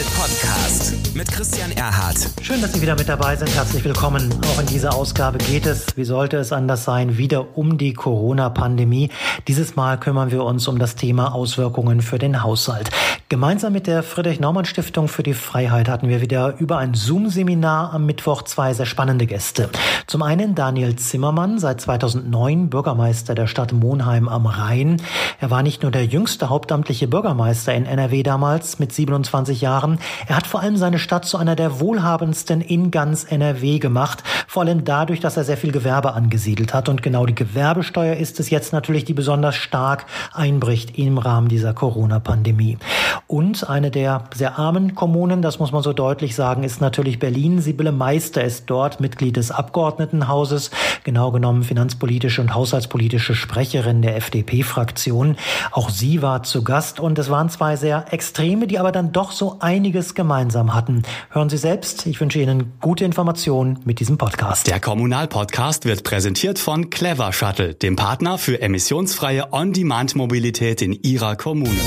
Kommunal 0.00 0.04
Podcast 0.16 1.14
mit 1.14 1.30
Christian 1.30 1.72
Erhardt. 1.72 2.30
Schön, 2.42 2.62
dass 2.62 2.72
Sie 2.72 2.80
wieder 2.80 2.96
mit 2.96 3.08
dabei 3.08 3.36
sind. 3.36 3.54
Herzlich 3.54 3.84
willkommen. 3.84 4.32
Auch 4.50 4.60
in 4.60 4.66
dieser 4.66 4.94
Ausgabe 4.94 5.38
geht 5.38 5.66
es, 5.66 5.96
wie 5.96 6.04
sollte 6.04 6.38
es 6.38 6.52
anders 6.52 6.84
sein, 6.84 7.18
wieder 7.18 7.58
um 7.58 7.76
die 7.76 7.92
Corona-Pandemie. 7.92 9.10
Dieses 9.48 9.76
Mal 9.76 9.98
kümmern 9.98 10.30
wir 10.30 10.44
uns 10.44 10.68
um 10.68 10.78
das 10.78 10.94
Thema 10.94 11.34
Auswirkungen 11.34 12.00
für 12.00 12.18
den 12.18 12.42
Haushalt. 12.42 12.90
Gemeinsam 13.28 13.72
mit 13.72 13.86
der 13.86 14.02
Friedrich-Naumann-Stiftung 14.02 15.06
für 15.06 15.22
die 15.22 15.34
Freiheit 15.34 15.88
hatten 15.88 16.08
wir 16.08 16.20
wieder 16.20 16.56
über 16.58 16.78
ein 16.78 16.94
Zoom-Seminar 16.94 17.92
am 17.92 18.06
Mittwoch 18.06 18.42
zwei 18.42 18.74
sehr 18.74 18.86
spannende 18.86 19.26
Gäste. 19.26 19.68
Zum 20.06 20.22
einen 20.22 20.54
Daniel 20.54 20.96
Zimmermann, 20.96 21.58
seit 21.58 21.80
2009 21.80 22.70
Bürgermeister 22.70 23.34
der 23.34 23.46
Stadt 23.46 23.72
Monheim 23.72 24.28
am 24.28 24.46
Rhein. 24.46 25.00
Er 25.38 25.50
war 25.50 25.62
nicht 25.62 25.82
nur 25.82 25.92
der 25.92 26.06
jüngste 26.06 26.48
hauptamtliche 26.48 27.06
Bürgermeister 27.06 27.74
in 27.74 27.86
NRW 27.86 28.22
damals 28.22 28.78
mit 28.78 28.92
27 28.92 29.60
Jahren. 29.60 29.89
Er 30.26 30.36
hat 30.36 30.46
vor 30.46 30.60
allem 30.60 30.76
seine 30.76 30.98
Stadt 30.98 31.24
zu 31.24 31.38
einer 31.38 31.56
der 31.56 31.80
wohlhabendsten 31.80 32.60
in 32.60 32.90
ganz 32.90 33.24
NRW 33.24 33.78
gemacht. 33.78 34.22
Vor 34.46 34.62
allem 34.62 34.84
dadurch, 34.84 35.20
dass 35.20 35.36
er 35.36 35.44
sehr 35.44 35.56
viel 35.56 35.72
Gewerbe 35.72 36.14
angesiedelt 36.14 36.74
hat. 36.74 36.88
Und 36.88 37.02
genau 37.02 37.26
die 37.26 37.34
Gewerbesteuer 37.34 38.16
ist 38.16 38.40
es 38.40 38.50
jetzt 38.50 38.72
natürlich, 38.72 39.04
die 39.04 39.14
besonders 39.14 39.56
stark 39.56 40.06
einbricht 40.32 40.98
im 40.98 41.18
Rahmen 41.18 41.48
dieser 41.48 41.74
Corona-Pandemie. 41.74 42.78
Und 43.26 43.68
eine 43.68 43.90
der 43.90 44.24
sehr 44.34 44.58
armen 44.58 44.94
Kommunen, 44.94 45.42
das 45.42 45.58
muss 45.58 45.72
man 45.72 45.82
so 45.82 45.92
deutlich 45.92 46.34
sagen, 46.34 46.64
ist 46.64 46.80
natürlich 46.80 47.18
Berlin. 47.18 47.60
Sibylle 47.60 47.92
Meister 47.92 48.42
ist 48.42 48.64
dort 48.66 49.00
Mitglied 49.00 49.36
des 49.36 49.50
Abgeordnetenhauses, 49.50 50.70
genau 51.04 51.30
genommen 51.30 51.62
finanzpolitische 51.62 52.40
und 52.40 52.54
haushaltspolitische 52.54 53.34
Sprecherin 53.34 54.02
der 54.02 54.16
FDP-Fraktion. 54.16 55.36
Auch 55.70 55.90
sie 55.90 56.22
war 56.22 56.42
zu 56.42 56.64
Gast 56.64 57.00
und 57.00 57.18
es 57.18 57.30
waren 57.30 57.48
zwei 57.48 57.76
sehr 57.76 58.12
Extreme, 58.12 58.66
die 58.66 58.78
aber 58.78 58.92
dann 58.92 59.12
doch 59.12 59.32
so 59.32 59.56
einiges 59.80 60.14
gemeinsam 60.14 60.74
hatten. 60.74 61.04
Hören 61.30 61.48
Sie 61.48 61.56
selbst. 61.56 62.04
Ich 62.06 62.20
wünsche 62.20 62.38
Ihnen 62.38 62.74
gute 62.82 63.06
Informationen 63.06 63.78
mit 63.86 63.98
diesem 63.98 64.18
Podcast. 64.18 64.66
Der 64.66 64.78
Kommunalpodcast 64.78 65.86
wird 65.86 66.04
präsentiert 66.04 66.58
von 66.58 66.90
Clever 66.90 67.32
Shuttle, 67.32 67.74
dem 67.74 67.96
Partner 67.96 68.36
für 68.36 68.60
emissionsfreie 68.60 69.54
On-Demand-Mobilität 69.54 70.82
in 70.82 70.92
Ihrer 70.92 71.34
Kommune. 71.36 71.80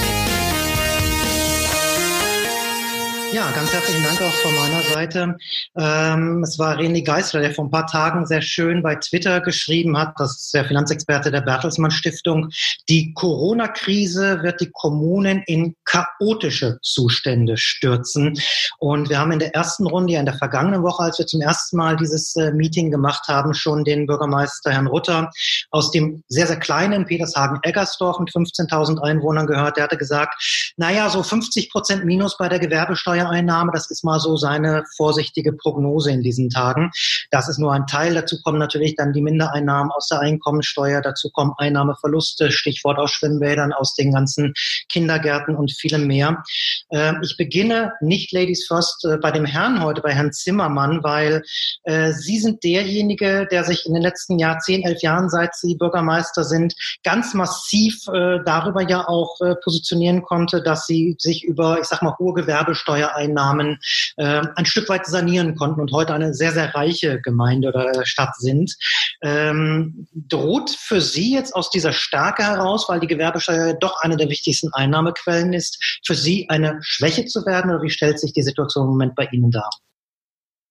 Ja, 3.34 3.50
ganz 3.50 3.74
herzlichen 3.74 4.04
Dank 4.04 4.22
auch 4.22 4.32
von 4.32 4.54
meiner 4.54 4.84
Seite. 4.84 5.36
Ähm, 5.76 6.44
es 6.44 6.60
war 6.60 6.78
René 6.78 7.04
Geisler, 7.04 7.42
der 7.42 7.52
vor 7.52 7.66
ein 7.66 7.72
paar 7.72 7.88
Tagen 7.88 8.28
sehr 8.28 8.44
schön 8.44 8.84
bei 8.84 8.94
Twitter 8.94 9.42
geschrieben 9.42 9.98
hat, 9.98 10.14
das 10.20 10.40
ist 10.40 10.54
der 10.54 10.66
Finanzexperte 10.66 11.32
der 11.32 11.42
Bertelsmann 11.42 11.90
Stiftung, 11.90 12.50
die 12.90 13.12
Corona-Krise 13.16 14.44
wird 14.44 14.62
die 14.62 14.70
Kommunen 14.72 15.42
in 15.48 15.76
chaotische 15.84 16.78
Zustände 16.84 17.58
stürzen. 17.58 18.40
Und 18.78 19.10
wir 19.10 19.18
haben 19.18 19.32
in 19.32 19.40
der 19.40 19.56
ersten 19.56 19.88
Runde, 19.88 20.14
ja 20.14 20.20
in 20.20 20.28
der 20.28 20.38
vergangenen 20.38 20.84
Woche, 20.84 21.02
als 21.02 21.18
wir 21.18 21.26
zum 21.26 21.42
ersten 21.42 21.78
Mal 21.78 21.98
dieses 21.98 22.36
äh, 22.36 22.52
Meeting 22.52 22.92
gemacht 22.92 23.28
haben, 23.30 23.56
schon 23.56 23.84
den 23.84 24.06
Bürgermeister 24.06 24.72
Herrn 24.72 24.86
Rutter 24.86 25.32
aus 25.72 25.90
dem 25.90 26.24
sehr, 26.28 26.46
sehr 26.46 26.60
kleinen 26.60 27.08
Petershagen-Eggersdorf 27.08 28.20
mit 28.20 28.30
15.000 28.30 29.00
Einwohnern 29.00 29.48
gehört. 29.48 29.78
Der 29.78 29.86
hatte 29.86 29.98
gesagt, 29.98 30.74
naja, 30.78 31.10
so 31.10 31.24
50 31.24 31.72
Prozent 31.72 32.06
Minus 32.06 32.38
bei 32.38 32.48
der 32.48 32.60
Gewerbesteuer 32.60 33.23
Steuereinnahme. 33.24 33.72
Das 33.74 33.90
ist 33.90 34.04
mal 34.04 34.20
so 34.20 34.38
seine 34.38 34.84
vorsichtige 34.96 35.54
Prognose 35.54 36.12
in 36.12 36.22
diesen 36.22 36.50
Tagen. 36.50 36.92
Das 37.32 37.50
ist 37.50 37.58
nur 37.58 37.74
ein 37.74 37.88
Teil. 37.88 38.14
Dazu 38.14 38.42
kommen 38.42 38.60
natürlich 38.60 38.96
dann 38.96 39.14
die 39.14 39.22
Mindereinnahmen 39.22 39.92
aus 39.92 40.08
der 40.08 40.20
Einkommensteuer. 40.20 41.02
Dazu 41.02 41.30
kommen 41.30 41.54
Einnahmeverluste, 41.58 42.52
Stichwort 42.52 43.00
aus 43.00 43.12
Schwimmbädern, 43.12 43.74
aus 43.74 43.96
den 43.96 44.14
ganzen 44.14 44.54
Kindergärten 44.90 45.56
und 45.56 45.72
vielem 45.72 46.08
mehr. 46.08 46.44
Ähm, 46.92 47.22
ich 47.24 47.36
beginne 47.38 47.94
nicht 48.02 48.32
Ladies 48.32 48.66
First 48.68 49.06
äh, 49.06 49.18
bei 49.18 49.32
dem 49.32 49.46
Herrn 49.46 49.84
heute, 49.84 50.02
bei 50.02 50.14
Herrn 50.14 50.34
Zimmermann, 50.34 51.04
weil 51.04 51.44
äh, 51.84 52.12
Sie 52.12 52.40
sind 52.40 52.64
derjenige, 52.64 53.48
der 53.50 53.64
sich 53.64 53.86
in 53.86 53.94
den 53.94 54.04
letzten 54.04 54.40
Jahr, 54.40 54.60
zehn, 54.60 54.84
elf 54.84 55.02
Jahren, 55.02 55.30
seit 55.30 55.56
Sie 55.56 55.76
Bürgermeister 55.76 56.44
sind, 56.44 56.74
ganz 57.04 57.34
massiv 57.34 58.08
äh, 58.08 58.40
darüber 58.46 58.82
ja 58.88 59.08
auch 59.08 59.38
positionieren 59.64 60.24
konnte, 60.24 60.62
dass 60.62 60.86
Sie 60.86 61.16
sich 61.20 61.44
über, 61.44 61.80
ich 61.80 61.86
sag 61.86 62.02
mal, 62.02 62.16
hohe 62.18 62.34
Gewerbesteuer 62.34 63.13
Steuereinnahmen 63.14 63.80
äh, 64.18 64.42
ein 64.56 64.66
Stück 64.66 64.90
weit 64.90 65.06
sanieren 65.06 65.56
konnten 65.56 65.82
und 65.82 65.92
heute 65.92 66.14
eine 66.14 66.34
sehr, 66.34 66.52
sehr 66.52 66.74
reiche 66.76 67.22
Gemeinde 67.22 67.70
oder 67.70 68.06
Stadt 68.06 68.36
sind. 68.38 68.76
Ähm, 69.22 70.08
droht 70.14 70.72
für 70.72 71.02
Sie 71.02 71.34
jetzt 71.34 71.56
aus 71.56 71.70
dieser 71.70 71.94
Stärke 71.94 72.44
heraus, 72.44 72.88
weil 72.90 73.00
die 73.00 73.08
Gewerbesteuer 73.08 73.74
doch 73.74 74.02
eine 74.02 74.18
der 74.18 74.30
wichtigsten 74.30 74.74
Einnahmequellen 74.74 75.54
ist, 75.54 76.02
für 76.06 76.16
Sie 76.16 76.50
eine 76.50 76.80
Schwäche 76.82 77.26
zu 77.26 77.46
werden 77.46 77.72
oder 77.72 77.82
wie 77.84 77.90
stellt 77.90 78.20
sich 78.20 78.34
die 78.34 78.44
Situation 78.44 78.86
im 78.86 78.92
Moment 78.92 79.16
bei 79.16 79.28
Ihnen 79.32 79.52
dar? 79.52 79.70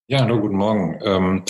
Ja, 0.07 0.19
hallo, 0.19 0.39
guten 0.39 0.57
Morgen. 0.57 0.99
Ähm, 1.03 1.43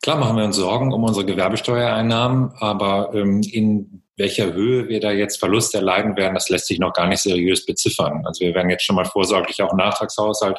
klar 0.00 0.16
machen 0.16 0.36
wir 0.36 0.44
uns 0.44 0.56
Sorgen 0.56 0.92
um 0.92 1.02
unsere 1.02 1.26
Gewerbesteuereinnahmen, 1.26 2.52
aber 2.58 3.10
ähm, 3.14 3.42
in 3.42 3.99
welcher 4.16 4.52
Höhe 4.52 4.88
wir 4.88 5.00
da 5.00 5.12
jetzt 5.12 5.38
Verlust 5.38 5.74
erleiden 5.74 6.16
werden, 6.16 6.34
das 6.34 6.48
lässt 6.48 6.66
sich 6.66 6.78
noch 6.78 6.92
gar 6.92 7.06
nicht 7.06 7.22
seriös 7.22 7.64
beziffern. 7.64 8.22
Also 8.26 8.44
wir 8.44 8.54
werden 8.54 8.70
jetzt 8.70 8.84
schon 8.84 8.96
mal 8.96 9.04
vorsorglich 9.04 9.62
auch 9.62 9.70
einen 9.70 9.78
Nachtragshaushalt 9.78 10.58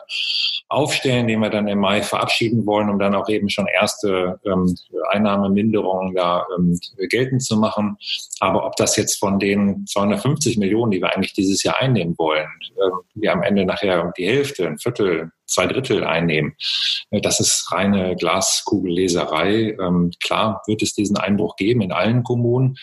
aufstellen, 0.67 1.27
den 1.27 1.41
wir 1.41 1.49
dann 1.49 1.67
im 1.67 1.79
Mai 1.79 2.01
verabschieden 2.01 2.65
wollen, 2.65 2.89
um 2.89 2.97
dann 2.97 3.13
auch 3.13 3.29
eben 3.29 3.49
schon 3.49 3.67
erste 3.67 4.39
ähm, 4.45 4.75
Einnahmeminderungen 5.09 6.15
da 6.15 6.45
ähm, 6.57 6.79
geltend 7.09 7.43
zu 7.43 7.57
machen. 7.57 7.97
Aber 8.39 8.65
ob 8.65 8.75
das 8.77 8.95
jetzt 8.95 9.19
von 9.19 9.37
den 9.37 9.85
250 9.85 10.57
Millionen, 10.57 10.91
die 10.91 11.01
wir 11.01 11.13
eigentlich 11.13 11.33
dieses 11.33 11.61
Jahr 11.63 11.79
einnehmen 11.79 12.15
wollen, 12.17 12.47
äh, 12.77 12.89
wir 13.15 13.33
am 13.33 13.43
Ende 13.43 13.65
nachher 13.65 14.11
die 14.17 14.27
Hälfte, 14.27 14.65
ein 14.65 14.79
Viertel, 14.79 15.31
zwei 15.51 15.67
Drittel 15.67 16.03
einnehmen. 16.03 16.55
Äh, 17.11 17.21
das 17.21 17.39
ist 17.39 17.71
reine 17.71 18.15
Glaskugelleserei. 18.15 19.77
Ähm, 19.79 20.11
klar 20.23 20.61
wird 20.67 20.81
es 20.81 20.93
diesen 20.93 21.17
Einbruch 21.17 21.55
geben 21.55 21.81
in 21.81 21.91
allen 21.91 22.23
Kommunen. 22.23 22.77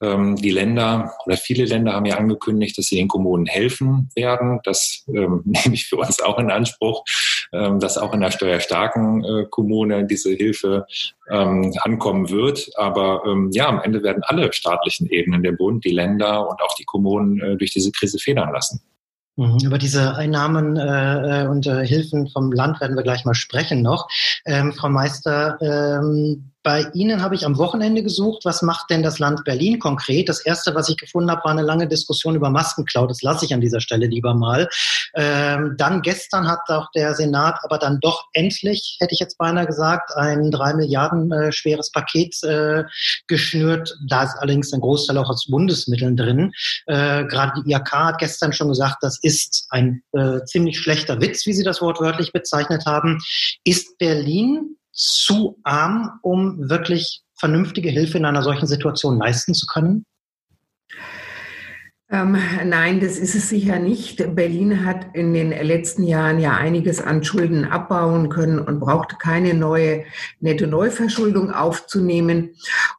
Ähm, 0.00 0.36
die 0.36 0.50
Länder 0.50 1.14
oder 1.26 1.36
viele 1.36 1.64
Länder 1.64 1.94
haben 1.94 2.06
ja 2.06 2.16
angekündigt, 2.16 2.76
dass 2.78 2.86
sie 2.86 2.96
den 2.96 3.08
Kommunen 3.08 3.46
helfen 3.46 4.10
werden. 4.14 4.60
Das 4.64 5.04
ähm, 5.08 5.42
nehme 5.44 5.74
ich 5.74 5.86
für 5.86 5.96
uns 5.96 6.20
auch 6.20 6.38
in 6.38 6.50
Anspruch, 6.50 7.04
dass 7.52 7.98
auch 7.98 8.14
in 8.14 8.20
der 8.20 8.30
steuerstarken 8.30 9.24
äh, 9.24 9.46
Kommune 9.50 10.06
diese 10.06 10.30
Hilfe 10.30 10.86
ankommen 11.28 12.28
wird. 12.30 12.70
Aber 12.76 13.22
ja, 13.52 13.68
am 13.68 13.80
Ende 13.80 14.02
werden 14.02 14.22
alle 14.24 14.52
staatlichen 14.52 15.06
Ebenen, 15.08 15.42
der 15.42 15.52
Bund, 15.52 15.84
die 15.84 15.90
Länder 15.90 16.48
und 16.48 16.60
auch 16.60 16.74
die 16.74 16.84
Kommunen 16.84 17.40
äh, 17.40 17.56
durch 17.56 17.70
diese 17.70 17.92
Krise 17.92 18.18
federn 18.18 18.52
lassen. 18.52 18.80
Mhm. 19.36 19.58
Über 19.64 19.78
diese 19.78 20.14
Einnahmen 20.14 20.76
äh, 20.76 21.46
und 21.48 21.66
äh, 21.66 21.86
Hilfen 21.86 22.28
vom 22.28 22.52
Land 22.52 22.80
werden 22.80 22.96
wir 22.96 23.02
gleich 23.02 23.24
mal 23.24 23.34
sprechen 23.34 23.80
noch. 23.82 24.08
Ähm, 24.44 24.72
Frau 24.72 24.90
Meister, 24.90 25.58
ähm, 25.62 26.51
bei 26.62 26.86
Ihnen 26.94 27.22
habe 27.22 27.34
ich 27.34 27.44
am 27.44 27.58
Wochenende 27.58 28.02
gesucht, 28.02 28.44
was 28.44 28.62
macht 28.62 28.90
denn 28.90 29.02
das 29.02 29.18
Land 29.18 29.44
Berlin 29.44 29.78
konkret? 29.78 30.28
Das 30.28 30.40
erste, 30.40 30.74
was 30.74 30.88
ich 30.88 30.96
gefunden 30.96 31.30
habe, 31.30 31.42
war 31.44 31.50
eine 31.50 31.62
lange 31.62 31.88
Diskussion 31.88 32.36
über 32.36 32.50
Maskenklau. 32.50 33.06
Das 33.06 33.22
lasse 33.22 33.44
ich 33.44 33.52
an 33.52 33.60
dieser 33.60 33.80
Stelle 33.80 34.06
lieber 34.06 34.34
mal. 34.34 34.68
Ähm, 35.14 35.74
dann 35.76 36.02
gestern 36.02 36.48
hat 36.48 36.60
auch 36.68 36.90
der 36.94 37.14
Senat 37.14 37.58
aber 37.62 37.78
dann 37.78 37.98
doch 38.00 38.26
endlich, 38.32 38.96
hätte 39.00 39.12
ich 39.12 39.20
jetzt 39.20 39.38
beinahe 39.38 39.66
gesagt, 39.66 40.16
ein 40.16 40.50
drei 40.50 40.74
Milliarden 40.74 41.32
äh, 41.32 41.52
schweres 41.52 41.90
Paket 41.90 42.42
äh, 42.44 42.84
geschnürt. 43.26 43.96
Da 44.08 44.24
ist 44.24 44.36
allerdings 44.38 44.72
ein 44.72 44.80
Großteil 44.80 45.18
auch 45.18 45.30
aus 45.30 45.46
Bundesmitteln 45.48 46.16
drin. 46.16 46.52
Äh, 46.86 47.24
Gerade 47.24 47.62
die 47.62 47.70
IAK 47.70 47.92
hat 47.92 48.18
gestern 48.18 48.52
schon 48.52 48.68
gesagt, 48.68 48.98
das 49.02 49.18
ist 49.22 49.66
ein 49.70 50.02
äh, 50.12 50.44
ziemlich 50.44 50.78
schlechter 50.78 51.20
Witz, 51.20 51.44
wie 51.46 51.52
Sie 51.52 51.64
das 51.64 51.82
wortwörtlich 51.82 52.32
bezeichnet 52.32 52.86
haben. 52.86 53.18
Ist 53.64 53.98
Berlin 53.98 54.76
zu 54.92 55.58
arm, 55.64 56.18
um 56.22 56.68
wirklich 56.68 57.22
vernünftige 57.34 57.90
Hilfe 57.90 58.18
in 58.18 58.24
einer 58.24 58.42
solchen 58.42 58.66
Situation 58.66 59.18
leisten 59.18 59.54
zu 59.54 59.66
können? 59.66 60.04
Ähm, 62.12 62.36
nein, 62.66 63.00
das 63.00 63.16
ist 63.16 63.34
es 63.34 63.48
sicher 63.48 63.78
nicht. 63.78 64.34
Berlin 64.34 64.84
hat 64.84 65.06
in 65.14 65.32
den 65.32 65.48
letzten 65.48 66.04
Jahren 66.04 66.38
ja 66.38 66.54
einiges 66.54 67.00
an 67.00 67.24
Schulden 67.24 67.64
abbauen 67.64 68.28
können 68.28 68.58
und 68.58 68.80
brauchte 68.80 69.16
keine 69.16 69.54
neue 69.54 70.04
nette 70.38 70.66
Neuverschuldung 70.66 71.50
aufzunehmen. 71.52 72.50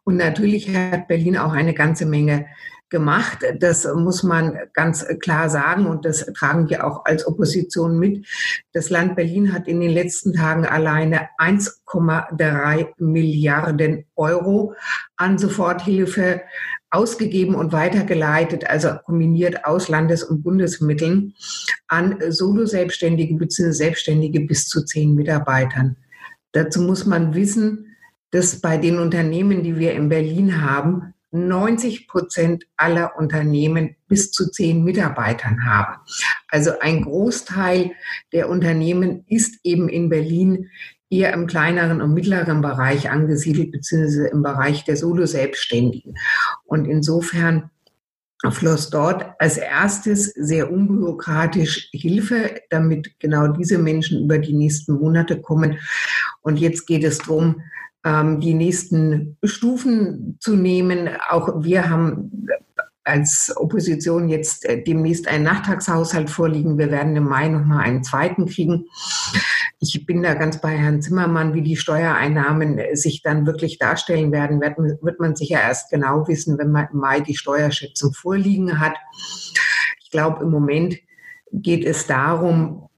Und 0.04 0.18
natürlich 0.18 0.75
hat 0.75 1.07
Berlin 1.07 1.38
auch 1.38 1.54
eine 1.54 1.75
ganze 1.75 2.07
Menge 2.07 2.48
gemacht. 2.94 3.40
Das 3.60 3.86
muss 3.95 4.24
man 4.24 4.57
ganz 4.74 5.06
klar 5.19 5.50
sagen 5.50 5.88
und 5.88 6.06
das 6.06 6.25
tragen 6.38 6.69
wir 6.69 6.86
auch 6.86 7.04
als 7.06 7.28
Opposition 7.28 7.98
mit. 7.98 8.25
Das 8.72 8.92
Land 8.92 9.16
Berlin 9.16 9.51
hat 9.51 9.68
in 9.68 9.81
den 9.81 9.90
letzten 9.90 10.34
Tagen 10.34 10.66
alleine 10.66 11.28
1,3 11.40 12.94
Milliarden 12.98 14.06
Euro 14.16 14.75
an 15.18 15.40
Soforthilfe 15.40 16.44
ausgegeben 16.92 17.56
und 17.56 17.74
weitergeleitet, 17.74 18.69
also 18.69 18.90
kombiniert 19.04 19.66
aus 19.66 19.89
Landes- 19.89 20.24
und 20.24 20.44
Bundesmitteln 20.44 21.34
an 21.88 22.19
Solo-Selbstständige 22.30 23.34
bzw. 23.36 23.72
Selbstständige 23.72 24.42
bis 24.42 24.68
zu 24.68 24.86
zehn 24.86 25.16
Mitarbeitern. 25.16 25.98
Dazu 26.51 26.84
muss 26.84 27.07
man 27.07 27.34
wissen, 27.34 27.96
dass 28.30 28.62
bei 28.62 28.78
den 28.78 29.00
Unternehmen, 29.00 29.63
die 29.63 29.80
wir 29.80 29.94
in 29.94 30.10
Berlin 30.10 30.62
haben, 30.62 31.16
90 31.34 32.08
Prozent 32.08 32.66
aller 32.78 33.18
Unternehmen 33.18 33.96
bis 34.08 34.32
zu 34.32 34.50
zehn 34.52 34.84
Mitarbeitern 34.84 35.66
haben. 35.66 35.98
Also 36.48 36.80
ein 36.80 37.02
Großteil 37.02 37.92
der 38.32 38.50
Unternehmen 38.50 39.26
ist 39.28 39.60
eben 39.64 39.90
in 39.90 40.10
Berlin 40.10 40.70
eher 41.10 41.34
im 41.34 41.48
kleineren 41.48 42.02
und 42.02 42.14
mittleren 42.14 42.62
Bereich 42.62 43.10
angesiedelt, 43.10 43.72
beziehungsweise 43.72 44.28
im 44.28 44.42
Bereich 44.42 44.84
der 44.84 44.98
Solo-Selbstständigen. 44.98 46.16
Und 46.66 46.86
insofern 46.86 47.70
floss 48.52 48.90
dort 48.90 49.26
als 49.40 49.58
erstes 49.58 50.26
sehr 50.36 50.72
unbürokratisch 50.72 51.90
Hilfe, 51.94 52.62
damit 52.70 53.20
genau 53.20 53.48
diese 53.48 53.78
Menschen 53.78 54.26
über 54.26 54.38
die 54.38 54.54
nächsten 54.54 54.94
Monate 54.94 55.40
kommen. 55.40 55.80
Und 56.42 56.60
jetzt 56.60 56.86
geht 56.86 57.04
es 57.04 57.20
darum, 57.20 57.62
ähm, 58.04 58.40
die 58.40 58.54
nächsten 58.54 59.38
Stufen 59.44 60.38
zu 60.40 60.56
nehmen. 60.56 61.10
Auch 61.30 61.64
wir 61.64 61.90
haben 61.90 62.48
als 63.04 63.54
Opposition 63.56 64.30
jetzt 64.30 64.66
äh, 64.66 64.82
demnächst 64.82 65.28
einen 65.28 65.44
Nachtragshaushalt 65.44 66.30
vorliegen. 66.30 66.78
Wir 66.78 66.90
werden 66.90 67.16
im 67.16 67.26
Mai 67.26 67.50
nochmal 67.50 67.84
einen 67.84 68.04
zweiten 68.04 68.46
kriegen. 68.46 68.86
Ich 69.80 70.06
bin 70.06 70.24
da 70.24 70.34
ganz 70.34 70.62
bei 70.62 70.78
Herrn 70.78 71.02
Zimmermann, 71.02 71.54
wie 71.54 71.62
die 71.62 71.76
Steuereinnahmen 71.76 72.78
äh, 72.78 72.96
sich 72.96 73.22
dann 73.22 73.46
wirklich 73.46 73.78
darstellen 73.78 74.32
werden, 74.32 74.62
wird, 74.62 74.78
wird 74.78 75.20
man 75.20 75.36
sicher 75.36 75.62
erst 75.62 75.92
genau 75.92 76.28
wissen, 76.28 76.58
wenn 76.58 76.72
man 76.72 76.88
im 76.92 77.00
Mai 77.00 77.20
die 77.20 77.36
Steuerschätzung 77.36 78.14
vorliegen 78.14 78.80
hat. 78.80 78.96
Ich 80.02 80.10
glaube, 80.10 80.44
im 80.44 80.52
Moment 80.52 80.98
geht 81.52 81.86
es 81.86 82.08
darum, 82.08 82.90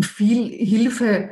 viel 0.00 0.48
Hilfe 0.48 1.30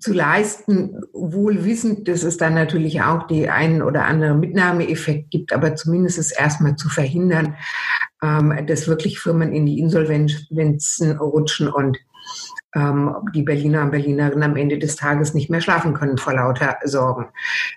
zu 0.00 0.12
leisten, 0.12 1.00
wohl 1.12 1.64
wissend, 1.64 2.08
dass 2.08 2.22
es 2.22 2.36
dann 2.36 2.54
natürlich 2.54 3.02
auch 3.02 3.26
die 3.26 3.48
einen 3.48 3.82
oder 3.82 4.04
andere 4.04 4.34
Mitnahmeeffekt 4.34 5.30
gibt, 5.30 5.52
aber 5.52 5.74
zumindest 5.74 6.18
es 6.18 6.32
erstmal 6.32 6.76
zu 6.76 6.88
verhindern, 6.88 7.56
ähm, 8.22 8.66
dass 8.66 8.88
wirklich 8.88 9.20
Firmen 9.20 9.52
in 9.52 9.66
die 9.66 9.78
Insolvenzen 9.78 11.18
rutschen 11.18 11.68
und 11.68 11.98
ähm, 12.74 13.14
die 13.34 13.42
Berliner 13.42 13.82
und 13.82 13.90
Berlinerinnen 13.90 14.42
am 14.42 14.56
Ende 14.56 14.78
des 14.78 14.96
Tages 14.96 15.34
nicht 15.34 15.50
mehr 15.50 15.60
schlafen 15.60 15.94
können 15.94 16.18
vor 16.18 16.34
lauter 16.34 16.76
Sorgen. 16.84 17.28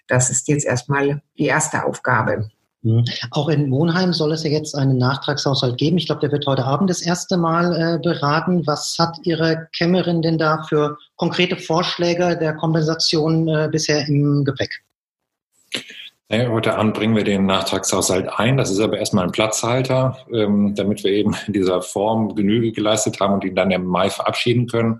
Das 0.07 0.29
ist 0.29 0.47
jetzt 0.47 0.65
erstmal 0.65 1.21
die 1.37 1.45
erste 1.45 1.85
Aufgabe. 1.85 2.49
Mhm. 2.83 3.05
Auch 3.29 3.49
in 3.49 3.69
Monheim 3.69 4.11
soll 4.11 4.31
es 4.31 4.43
ja 4.43 4.49
jetzt 4.49 4.75
einen 4.75 4.97
Nachtragshaushalt 4.97 5.77
geben. 5.77 5.97
Ich 5.97 6.07
glaube, 6.07 6.21
der 6.21 6.31
wird 6.31 6.47
heute 6.47 6.65
Abend 6.65 6.89
das 6.89 7.01
erste 7.01 7.37
Mal 7.37 7.75
äh, 7.75 7.99
beraten. 7.99 8.65
Was 8.65 8.97
hat 8.97 9.17
Ihre 9.23 9.67
Kämmerin 9.75 10.21
denn 10.21 10.37
da 10.37 10.63
für 10.63 10.97
konkrete 11.15 11.57
Vorschläge 11.57 12.37
der 12.37 12.55
Kompensation 12.55 13.47
äh, 13.47 13.69
bisher 13.71 14.07
im 14.07 14.43
Gepäck? 14.45 14.71
Heute 16.33 16.77
Abend 16.77 16.93
bringen 16.93 17.13
wir 17.13 17.25
den 17.25 17.45
Nachtragshaushalt 17.45 18.29
ein. 18.39 18.55
Das 18.55 18.71
ist 18.71 18.79
aber 18.79 18.97
erstmal 18.97 19.25
ein 19.25 19.33
Platzhalter, 19.33 20.17
ähm, 20.31 20.73
damit 20.75 21.03
wir 21.03 21.11
eben 21.11 21.35
in 21.45 21.51
dieser 21.51 21.81
Form 21.81 22.35
Genüge 22.35 22.71
geleistet 22.71 23.19
haben 23.19 23.33
und 23.33 23.43
ihn 23.43 23.53
dann 23.53 23.69
im 23.69 23.83
Mai 23.83 24.09
verabschieden 24.09 24.67
können. 24.67 24.99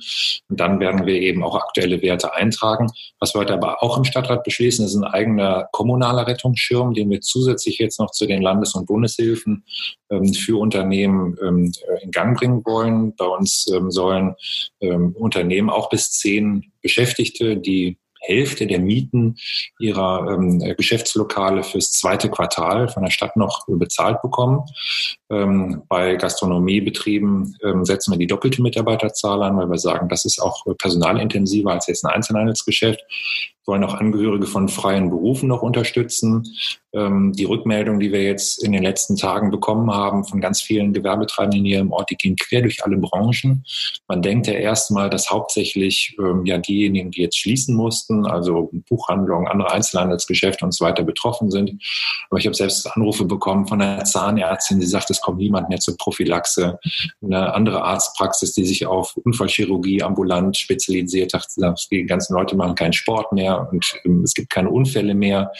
Und 0.50 0.60
dann 0.60 0.82
werden 0.82 1.06
wir 1.06 1.16
eben 1.16 1.42
auch 1.42 1.56
aktuelle 1.56 2.02
Werte 2.02 2.34
eintragen. 2.34 2.92
Was 3.20 3.34
wir 3.34 3.40
heute 3.40 3.54
aber 3.54 3.82
auch 3.82 3.98
im 3.98 4.04
Stadtrat 4.04 4.44
beschließen, 4.44 4.86
ist 4.86 4.94
ein 4.94 5.06
eigener 5.06 5.70
kommunaler 5.72 6.28
Rettungsschirm, 6.28 6.94
den 6.94 7.10
wir 7.10 7.22
zusätzlich 7.22 7.78
jetzt 7.78 8.02
noch 8.02 8.12
zu 8.12 8.28
den 8.28 8.42
Landes- 8.42 8.76
und 8.76 8.86
Bundeshilfen 8.86 9.64
ähm, 10.10 10.34
für 10.34 10.60
Unternehmen 10.60 11.38
ähm, 11.42 11.72
in 12.02 12.12
Gang 12.12 12.38
bringen 12.38 12.62
wollen. 12.66 13.16
Bei 13.16 13.26
uns 13.26 13.64
sollen 13.64 14.36
Unternehmen 14.82 15.70
auch 15.70 15.90
bis 15.90 16.12
zehn 16.12 16.74
Beschäftigte, 16.82 17.56
die 17.56 17.98
Hälfte 18.22 18.68
der 18.68 18.80
Mieten 18.80 19.36
ihrer 19.80 20.32
ähm, 20.32 20.60
Geschäftslokale 20.78 21.64
fürs 21.64 21.92
zweite 21.92 22.30
Quartal 22.30 22.88
von 22.88 23.04
der 23.04 23.12
Stadt 23.12 23.36
noch 23.36 23.66
bezahlt 23.68 24.22
bekommen. 24.22 24.64
Ähm, 25.30 25.84
bei 25.90 26.16
Gastronomiebetrieben 26.16 27.58
ähm, 27.64 27.86
setzen 27.86 28.12
wir 28.12 28.20
die 28.20 28.28
doppelte 28.28 28.62
Mitarbeiterzahl 28.62 29.42
an, 29.44 29.58
weil 29.58 29.70
wir 29.70 29.80
sagen, 29.80 30.08
das 30.08 30.26
ist 30.26 30.40
auch 30.40 30.66
personalintensiver 30.78 31.72
als 31.72 31.88
jetzt 31.88 32.06
ein 32.06 32.14
Einzelhandelsgeschäft 32.14 33.02
wollen 33.66 33.84
auch 33.84 33.94
Angehörige 33.94 34.48
von 34.48 34.70
freien 34.70 35.10
Berufen 35.10 35.48
noch 35.48 35.62
unterstützen. 35.62 36.48
Ähm, 36.94 37.32
die 37.34 37.46
Rückmeldung, 37.46 38.00
die 38.00 38.12
wir 38.12 38.22
jetzt 38.24 38.64
in 38.64 38.74
den 38.74 38.84
letzten 38.84 39.16
Tagen 39.16 39.50
bekommen 39.50 39.92
haben 39.92 40.26
von 40.26 40.42
ganz 40.42 40.62
vielen 40.62 40.92
Gewerbetreibenden 40.92 41.64
hier 41.64 41.80
im 41.80 41.94
Ort, 41.94 42.10
die 42.10 42.18
gehen 42.18 42.36
quer 42.36 42.62
durch 42.62 42.84
alle 42.84 42.98
Branchen. 42.98 43.64
Man 44.10 44.22
denkt 44.22 44.48
ja 44.48 44.54
erstmal, 44.54 45.10
dass 45.10 45.30
hauptsächlich 45.30 46.18
ähm, 46.20 46.46
ja 46.46 46.58
diejenigen, 46.58 47.12
die 47.12 47.22
jetzt 47.22 47.38
schließen 47.38 47.76
mussten, 47.76 48.26
also 48.26 48.72
Buchhandlungen, 48.90 49.48
andere 49.48 49.72
Einzelhandelsgeschäfte 49.72 50.66
und 50.66 50.74
so 50.74 50.84
weiter 50.84 51.04
betroffen 51.04 51.50
sind. 51.50 51.82
Aber 52.30 52.40
ich 52.40 52.46
habe 52.46 52.56
selbst 52.56 52.86
Anrufe 52.88 53.24
bekommen 53.24 53.68
von 53.68 53.82
einer 53.82 54.04
Zahnärztin, 54.04 54.82
die 54.82 54.86
sagt, 54.86 55.10
es 55.12 55.22
kommt 55.22 55.38
niemand 55.38 55.70
mehr 55.70 55.80
zur 55.80 55.96
Prophylaxe. 55.96 56.78
Eine 57.24 57.54
andere 57.54 57.84
Arztpraxis, 57.84 58.52
die 58.52 58.66
sich 58.66 58.86
auf 58.86 59.16
Unfallchirurgie 59.24 60.04
ambulant 60.04 60.58
spezialisiert 60.58 61.34
hat, 61.34 61.50
sagt, 61.50 61.88
die 61.90 62.04
ganzen 62.06 62.34
Leute 62.34 62.58
machen 62.58 62.76
keinen 62.76 62.94
Sport 62.94 63.32
mehr 63.32 63.70
und 63.72 63.94
ähm, 64.04 64.24
es 64.24 64.34
gibt 64.34 64.50
keine 64.50 64.70
Unfälle 64.70 65.14
mehr. 65.14 65.54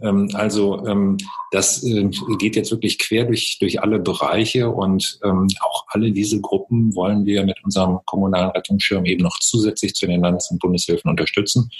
Ähm, 0.00 0.30
also 0.32 0.69
ähm, 0.86 1.16
das 1.50 1.82
äh, 1.82 2.08
geht 2.38 2.56
jetzt 2.56 2.70
wirklich 2.70 2.98
quer 2.98 3.24
durch, 3.24 3.58
durch 3.60 3.82
alle 3.82 3.98
Bereiche 3.98 4.70
und 4.70 5.18
ähm, 5.24 5.48
auch 5.60 5.84
alle 5.88 6.12
diese 6.12 6.40
Gruppen 6.40 6.94
wollen 6.94 7.26
wir 7.26 7.44
mit 7.44 7.62
unserem 7.64 8.00
kommunalen 8.04 8.50
Rettungsschirm 8.50 9.04
eben 9.04 9.22
noch 9.22 9.38
zusätzlich 9.40 9.94
zu 9.94 10.06
den 10.06 10.22
Landes- 10.22 10.50
und 10.50 10.60
Bundeshilfen 10.60 11.10
unterstützen. 11.10 11.70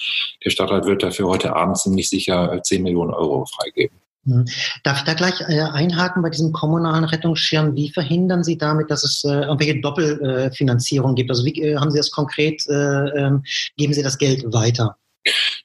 Der 0.44 0.50
Stadtrat 0.50 0.86
wird 0.86 1.02
dafür 1.02 1.28
heute 1.28 1.54
Abend 1.54 1.78
ziemlich 1.78 2.08
sicher 2.08 2.60
10 2.62 2.82
Millionen 2.82 3.12
Euro 3.12 3.46
freigeben. 3.46 3.96
Hm. 4.26 4.44
Darf 4.82 4.98
ich 4.98 5.04
da 5.04 5.14
gleich 5.14 5.40
äh, 5.40 5.60
einhaken 5.60 6.22
bei 6.22 6.28
diesem 6.28 6.52
kommunalen 6.52 7.04
Rettungsschirm? 7.04 7.74
Wie 7.74 7.90
verhindern 7.90 8.44
Sie 8.44 8.58
damit, 8.58 8.90
dass 8.90 9.02
es 9.02 9.24
äh, 9.24 9.28
irgendwelche 9.28 9.80
Doppelfinanzierung 9.80 11.14
gibt? 11.14 11.30
Also 11.30 11.44
wie 11.44 11.62
äh, 11.62 11.76
haben 11.76 11.90
Sie 11.90 11.96
das 11.96 12.10
konkret, 12.10 12.66
äh, 12.68 12.74
ähm, 12.74 13.42
geben 13.78 13.94
Sie 13.94 14.02
das 14.02 14.18
Geld 14.18 14.44
weiter? 14.52 14.96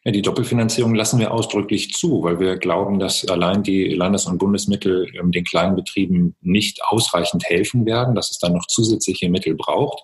Ja, 0.03 0.11
die 0.11 0.21
Doppelfinanzierung 0.21 0.93
lassen 0.93 1.19
wir 1.19 1.31
ausdrücklich 1.31 1.93
zu, 1.93 2.21
weil 2.23 2.39
wir 2.39 2.57
glauben, 2.57 2.99
dass 2.99 3.27
allein 3.27 3.63
die 3.63 3.89
Landes- 3.89 4.25
und 4.25 4.37
Bundesmittel 4.37 5.07
ähm, 5.15 5.31
den 5.31 5.45
kleinen 5.45 5.75
Betrieben 5.75 6.35
nicht 6.41 6.83
ausreichend 6.83 7.43
helfen 7.45 7.85
werden, 7.85 8.15
dass 8.15 8.31
es 8.31 8.37
dann 8.37 8.53
noch 8.53 8.67
zusätzliche 8.67 9.29
Mittel 9.29 9.55
braucht. 9.55 10.03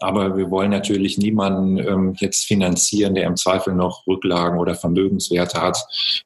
Aber 0.00 0.36
wir 0.36 0.50
wollen 0.50 0.70
natürlich 0.70 1.18
niemanden 1.18 1.78
ähm, 1.78 2.16
jetzt 2.18 2.46
finanzieren, 2.46 3.14
der 3.14 3.24
im 3.24 3.36
Zweifel 3.36 3.74
noch 3.74 4.06
Rücklagen 4.06 4.58
oder 4.58 4.74
Vermögenswerte 4.74 5.60
hat, 5.60 5.78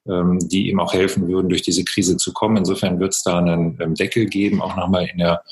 ähm, 0.07 0.39
die 0.41 0.71
ihm 0.71 0.79
auch 0.79 0.95
helfen 0.95 1.27
würden, 1.29 1.49
durch 1.49 1.63
diese 1.63 1.85
Krise 1.85 2.17
zu 2.17 2.33
kommen. 2.33 2.57
Insofern 2.57 3.01
wird 3.01 3.15
es 3.15 3.25
da 3.25 3.39
einen 3.39 3.77
ähm, 3.81 3.95
Deckel 3.97 4.27
geben, 4.27 4.63
auch 4.63 4.77
nochmal 4.77 5.09
in 5.13 5.19
der 5.19 5.43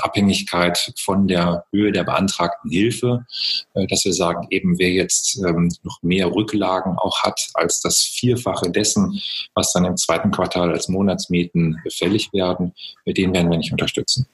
Abhängigkeit 0.00 0.92
von 0.98 1.28
der 1.28 1.64
Höhe 1.72 1.92
der 1.92 2.04
beantragten 2.04 2.70
Hilfe, 2.70 3.26
äh, 3.74 3.86
dass 3.86 4.04
wir 4.04 4.12
sagen, 4.12 4.46
eben 4.50 4.78
wer 4.78 4.90
jetzt 4.90 5.38
ähm, 5.38 5.72
noch 5.82 6.02
mehr 6.02 6.32
Rücklagen 6.32 6.96
auch 6.96 7.22
hat 7.22 7.48
als 7.54 7.80
das 7.80 8.00
Vierfache 8.00 8.70
dessen, 8.70 9.20
was 9.54 9.72
dann 9.72 9.84
im 9.84 9.96
zweiten 9.96 10.30
Quartal 10.30 10.70
als 10.70 10.88
Monatsmieten 10.88 11.80
fällig 11.90 12.32
werden, 12.32 12.72
mit 13.04 13.18
denen 13.18 13.34
werden 13.34 13.50
wir 13.50 13.58
nicht 13.58 13.72
unterstützen. 13.72 14.26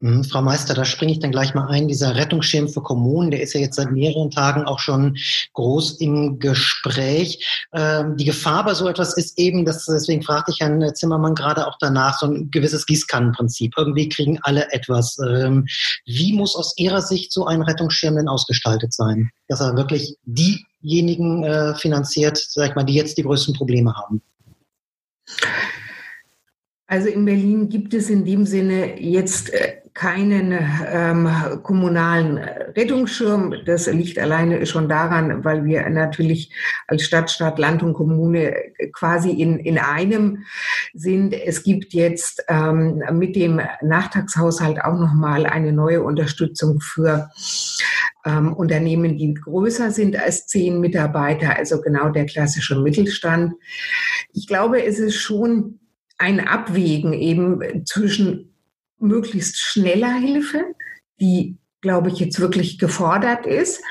Mhm, 0.00 0.24
Frau 0.24 0.42
Meister, 0.42 0.74
da 0.74 0.84
springe 0.84 1.12
ich 1.12 1.20
dann 1.20 1.30
gleich 1.30 1.54
mal 1.54 1.68
ein. 1.68 1.88
Dieser 1.88 2.16
Rettungsschirm 2.16 2.68
für 2.68 2.82
Kommunen, 2.82 3.30
der 3.30 3.40
ist 3.40 3.54
ja 3.54 3.60
jetzt 3.60 3.76
seit 3.76 3.90
mehreren 3.90 4.30
Tagen 4.30 4.64
auch 4.64 4.78
schon 4.78 5.16
groß 5.54 5.92
im 6.00 6.38
Gespräch. 6.38 7.66
Ähm, 7.72 8.16
die 8.18 8.26
Gefahr 8.26 8.64
bei 8.64 8.74
so 8.74 8.88
etwas 8.88 9.16
ist 9.16 9.38
eben, 9.38 9.64
dass, 9.64 9.86
deswegen 9.86 10.22
fragte 10.22 10.52
ich 10.52 10.60
Herrn 10.60 10.94
Zimmermann 10.94 11.34
gerade 11.34 11.66
auch 11.66 11.78
danach, 11.80 12.18
so 12.18 12.26
ein 12.26 12.50
gewisses 12.50 12.84
Gießkannenprinzip. 12.84 13.72
Irgendwie 13.76 14.10
kriegen 14.10 14.38
alle 14.42 14.70
etwas. 14.70 15.16
Ähm, 15.18 15.66
wie 16.04 16.34
muss 16.34 16.56
aus 16.56 16.74
Ihrer 16.76 17.00
Sicht 17.00 17.32
so 17.32 17.46
ein 17.46 17.62
Rettungsschirm 17.62 18.16
denn 18.16 18.28
ausgestaltet 18.28 18.92
sein? 18.92 19.30
Dass 19.48 19.60
er 19.60 19.76
wirklich 19.76 20.16
diejenigen 20.24 21.42
äh, 21.44 21.74
finanziert, 21.74 22.36
sag 22.36 22.68
ich 22.68 22.76
mal, 22.76 22.84
die 22.84 22.94
jetzt 22.94 23.16
die 23.16 23.22
größten 23.22 23.54
Probleme 23.54 23.94
haben? 23.94 24.20
Also 26.86 27.08
in 27.08 27.24
Berlin 27.24 27.68
gibt 27.68 27.94
es 27.94 28.10
in 28.10 28.24
dem 28.24 28.46
Sinne 28.46 29.00
jetzt 29.00 29.52
äh, 29.52 29.78
keinen 29.96 30.52
ähm, 30.92 31.26
kommunalen 31.62 32.36
Rettungsschirm. 32.36 33.54
Das 33.64 33.86
liegt 33.86 34.18
alleine 34.18 34.66
schon 34.66 34.90
daran, 34.90 35.42
weil 35.42 35.64
wir 35.64 35.88
natürlich 35.88 36.52
als 36.86 37.02
Stadt, 37.02 37.30
Stadt, 37.30 37.58
Land 37.58 37.82
und 37.82 37.94
Kommune 37.94 38.54
quasi 38.92 39.30
in, 39.30 39.58
in 39.58 39.78
einem 39.78 40.44
sind. 40.92 41.32
Es 41.32 41.62
gibt 41.62 41.94
jetzt 41.94 42.44
ähm, 42.48 43.02
mit 43.12 43.36
dem 43.36 43.58
Nachtragshaushalt 43.80 44.82
auch 44.84 44.98
nochmal 44.98 45.46
eine 45.46 45.72
neue 45.72 46.02
Unterstützung 46.02 46.80
für 46.80 47.30
ähm, 48.26 48.52
Unternehmen, 48.52 49.16
die 49.16 49.32
größer 49.32 49.92
sind 49.92 50.14
als 50.14 50.46
zehn 50.46 50.78
Mitarbeiter, 50.78 51.56
also 51.56 51.80
genau 51.80 52.10
der 52.10 52.26
klassische 52.26 52.78
Mittelstand. 52.78 53.54
Ich 54.34 54.46
glaube, 54.46 54.84
es 54.84 54.98
ist 54.98 55.16
schon 55.16 55.80
ein 56.18 56.46
Abwägen 56.46 57.14
eben 57.14 57.86
zwischen 57.86 58.52
möglichst 58.98 59.58
schneller 59.58 60.14
Hilfe, 60.14 60.74
die, 61.20 61.56
glaube 61.80 62.08
ich, 62.08 62.18
jetzt 62.18 62.40
wirklich 62.40 62.78
gefordert 62.78 63.46
ist, 63.46 63.82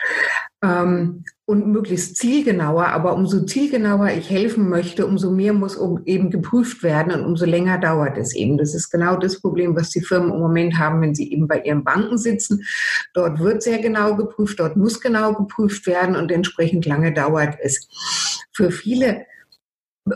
ähm, 0.64 1.24
und 1.46 1.68
möglichst 1.68 2.18
zielgenauer. 2.18 2.88
Aber 2.88 3.14
umso 3.14 3.46
zielgenauer 3.46 4.10
ich 4.10 4.30
helfen 4.30 4.70
möchte, 4.70 5.06
umso 5.06 5.32
mehr 5.32 5.54
muss 5.54 5.80
eben 6.06 6.32
geprüft 6.32 6.82
werden 6.82 7.14
und 7.14 7.24
umso 7.24 7.46
länger 7.46 7.78
dauert 7.78 8.18
es 8.18 8.36
eben. 8.36 8.58
Das 8.58 8.74
ist 8.74 8.90
genau 8.90 9.16
das 9.18 9.40
Problem, 9.40 9.76
was 9.76 9.92
die 9.92 10.02
Firmen 10.02 10.34
im 10.34 10.40
Moment 10.40 10.80
haben, 10.80 11.02
wenn 11.02 11.14
sie 11.14 11.32
eben 11.32 11.48
bei 11.48 11.62
ihren 11.62 11.84
Banken 11.84 12.18
sitzen. 12.18 12.66
Dort 13.14 13.40
wird 13.40 13.62
sehr 13.62 13.80
genau 13.80 14.16
geprüft, 14.16 14.60
dort 14.60 14.76
muss 14.76 15.00
genau 15.00 15.34
geprüft 15.34 15.86
werden 15.86 16.16
und 16.16 16.32
entsprechend 16.32 16.86
lange 16.86 17.14
dauert 17.14 17.58
es. 17.62 17.88
Für 18.52 18.72
viele 18.72 19.26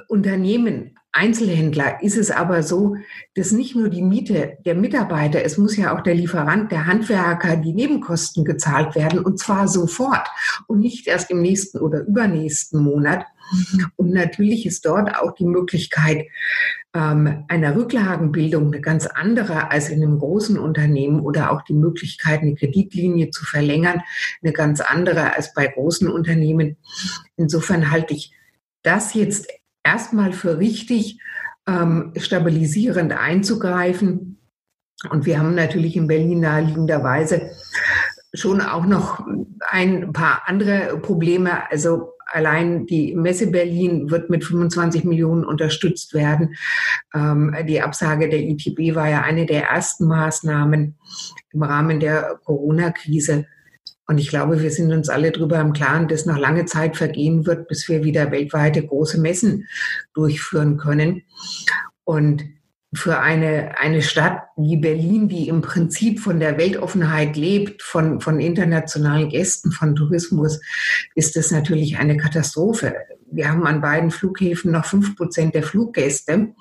Unternehmen 0.08 0.99
Einzelhändler 1.20 2.02
ist 2.02 2.18
es 2.18 2.32
aber 2.32 2.64
so, 2.64 2.96
dass 3.36 3.52
nicht 3.52 3.76
nur 3.76 3.90
die 3.90 4.02
Miete 4.02 4.58
der 4.66 4.76
Mitarbeiter, 4.76 5.44
es 5.44 5.58
muss 5.58 5.76
ja 5.76 5.94
auch 5.94 6.02
der 6.02 6.16
Lieferant, 6.16 6.72
der 6.72 6.86
Handwerker, 6.86 7.58
die 7.58 7.74
Nebenkosten 7.74 8.46
gezahlt 8.46 8.96
werden 8.96 9.20
und 9.20 9.38
zwar 9.38 9.68
sofort 9.68 10.30
und 10.68 10.80
nicht 10.80 11.08
erst 11.08 11.30
im 11.30 11.42
nächsten 11.42 11.80
oder 11.80 12.06
übernächsten 12.06 12.82
Monat. 12.82 13.26
Und 13.98 14.12
natürlich 14.12 14.66
ist 14.66 14.86
dort 14.86 15.16
auch 15.18 15.34
die 15.34 15.46
Möglichkeit 15.46 16.28
ähm, 16.94 17.44
einer 17.50 17.76
Rücklagenbildung 17.76 18.68
eine 18.68 18.80
ganz 18.80 19.06
andere 19.06 19.72
als 19.72 19.90
in 19.90 20.02
einem 20.02 20.20
großen 20.20 20.58
Unternehmen 20.58 21.20
oder 21.20 21.52
auch 21.52 21.64
die 21.64 21.74
Möglichkeit, 21.74 22.42
eine 22.42 22.56
Kreditlinie 22.56 23.30
zu 23.32 23.44
verlängern, 23.44 24.02
eine 24.42 24.54
ganz 24.54 24.80
andere 24.80 25.36
als 25.36 25.54
bei 25.54 25.68
großen 25.68 26.08
Unternehmen. 26.08 26.78
Insofern 27.36 27.92
halte 27.92 28.14
ich 28.14 28.32
das 28.84 29.14
jetzt 29.14 29.48
erstmal 29.90 30.34
für 30.34 30.60
richtig, 30.60 31.20
ähm, 31.68 32.14
stabilisierend 32.16 33.14
einzugreifen. 33.14 34.40
Und 35.10 35.26
wir 35.26 35.40
haben 35.40 35.56
natürlich 35.56 35.96
in 35.96 36.08
Berlin 36.08 36.42
naheliegenderweise 36.42 37.52
schon 38.34 38.62
auch 38.62 38.86
noch 38.86 39.26
ein 39.70 40.14
paar 40.14 40.44
andere 40.46 41.00
Probleme. 41.00 41.72
Also 41.72 42.14
allein 42.26 42.86
die 42.86 43.16
Messe 43.16 43.48
Berlin 43.48 44.12
wird 44.12 44.30
mit 44.30 44.44
25 44.44 45.04
Millionen 45.06 45.46
unterstützt 45.46 46.14
werden. 46.14 46.56
Ähm, 47.16 47.56
die 47.68 47.82
Absage 47.82 48.30
der 48.30 48.42
ITB 48.42 48.96
war 48.96 49.10
ja 49.10 49.22
eine 49.22 49.46
der 49.46 49.70
ersten 49.70 50.06
Maßnahmen 50.06 50.96
im 51.52 51.64
Rahmen 51.64 52.00
der 52.00 52.40
Corona-Krise. 52.44 53.48
Und 54.10 54.18
ich 54.18 54.30
glaube, 54.30 54.64
wir 54.64 54.72
sind 54.72 54.92
uns 54.92 55.08
alle 55.08 55.32
darüber 55.32 55.60
im 55.60 55.72
Klaren, 55.72 56.08
dass 56.08 56.26
noch 56.26 56.40
lange 56.40 56.66
Zeit 56.66 56.98
vergehen 56.98 57.46
wird, 57.46 57.68
bis 57.68 57.88
wir 57.88 58.04
wieder 58.04 58.32
weltweite 58.32 58.84
große 58.84 59.20
Messen 59.20 59.68
durchführen 60.16 60.78
können. 60.78 61.22
Und 62.06 62.44
für 62.92 63.20
eine, 63.20 63.78
eine 63.78 64.02
Stadt 64.02 64.42
wie 64.58 64.78
Berlin, 64.78 65.30
die 65.30 65.48
im 65.48 65.62
Prinzip 65.62 66.22
von 66.22 66.40
der 66.40 66.58
Weltoffenheit 66.58 67.38
lebt, 67.38 67.84
von, 67.84 68.20
von 68.20 68.40
internationalen 68.40 69.30
Gästen, 69.30 69.72
von 69.72 69.96
Tourismus, 69.96 70.60
ist 71.14 71.36
das 71.36 71.52
natürlich 71.52 72.00
eine 72.00 72.18
Katastrophe. 72.18 72.96
Wir 73.32 73.52
haben 73.52 73.68
an 73.68 73.80
beiden 73.80 74.10
Flughäfen 74.10 74.72
noch 74.72 74.86
fünf 74.86 75.16
Prozent 75.18 75.54
der 75.54 75.62
Fluggäste. 75.62 76.56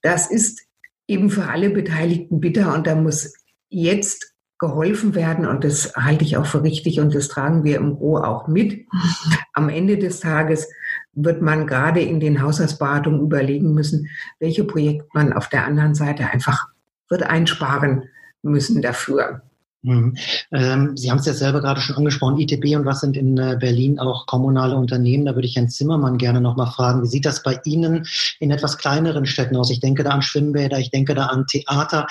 Das 0.00 0.30
ist 0.30 0.62
eben 1.06 1.28
für 1.28 1.44
alle 1.44 1.68
Beteiligten 1.68 2.40
bitter 2.40 2.72
und 2.72 2.86
da 2.86 2.94
muss 2.94 3.34
jetzt 3.68 4.33
geholfen 4.58 5.14
werden 5.14 5.46
und 5.46 5.64
das 5.64 5.94
halte 5.96 6.24
ich 6.24 6.36
auch 6.36 6.46
für 6.46 6.62
richtig 6.62 7.00
und 7.00 7.14
das 7.14 7.28
tragen 7.28 7.64
wir 7.64 7.76
im 7.76 7.96
Gro 7.96 8.18
auch 8.18 8.46
mit. 8.46 8.86
Am 9.52 9.68
Ende 9.68 9.98
des 9.98 10.20
Tages 10.20 10.68
wird 11.12 11.42
man 11.42 11.66
gerade 11.66 12.00
in 12.00 12.20
den 12.20 12.40
Haushaltsberatungen 12.40 13.20
überlegen 13.20 13.74
müssen, 13.74 14.08
welche 14.38 14.64
Projekte 14.64 15.06
man 15.12 15.32
auf 15.32 15.48
der 15.48 15.64
anderen 15.64 15.94
Seite 15.94 16.30
einfach 16.30 16.68
wird 17.08 17.22
einsparen 17.24 18.04
müssen 18.42 18.82
dafür. 18.82 19.42
Mhm. 19.84 20.16
Ähm, 20.50 20.96
Sie 20.96 21.10
haben 21.10 21.18
es 21.18 21.26
ja 21.26 21.34
selber 21.34 21.60
gerade 21.60 21.80
schon 21.80 21.96
angesprochen, 21.96 22.38
ITB 22.38 22.74
und 22.74 22.86
was 22.86 23.00
sind 23.00 23.18
in 23.18 23.36
äh, 23.36 23.56
Berlin 23.60 23.98
auch 23.98 24.26
kommunale 24.26 24.76
Unternehmen? 24.76 25.26
Da 25.26 25.34
würde 25.34 25.46
ich 25.46 25.56
Herrn 25.56 25.68
Zimmermann 25.68 26.16
gerne 26.16 26.40
nochmal 26.40 26.70
fragen, 26.70 27.02
wie 27.02 27.06
sieht 27.06 27.26
das 27.26 27.42
bei 27.42 27.60
Ihnen 27.64 28.06
in 28.40 28.50
etwas 28.50 28.78
kleineren 28.78 29.26
Städten 29.26 29.56
aus? 29.56 29.70
Ich 29.70 29.80
denke 29.80 30.02
da 30.02 30.10
an 30.10 30.22
Schwimmbäder, 30.22 30.78
ich 30.78 30.90
denke 30.90 31.14
da 31.14 31.26
an 31.26 31.46
Theater. 31.46 32.06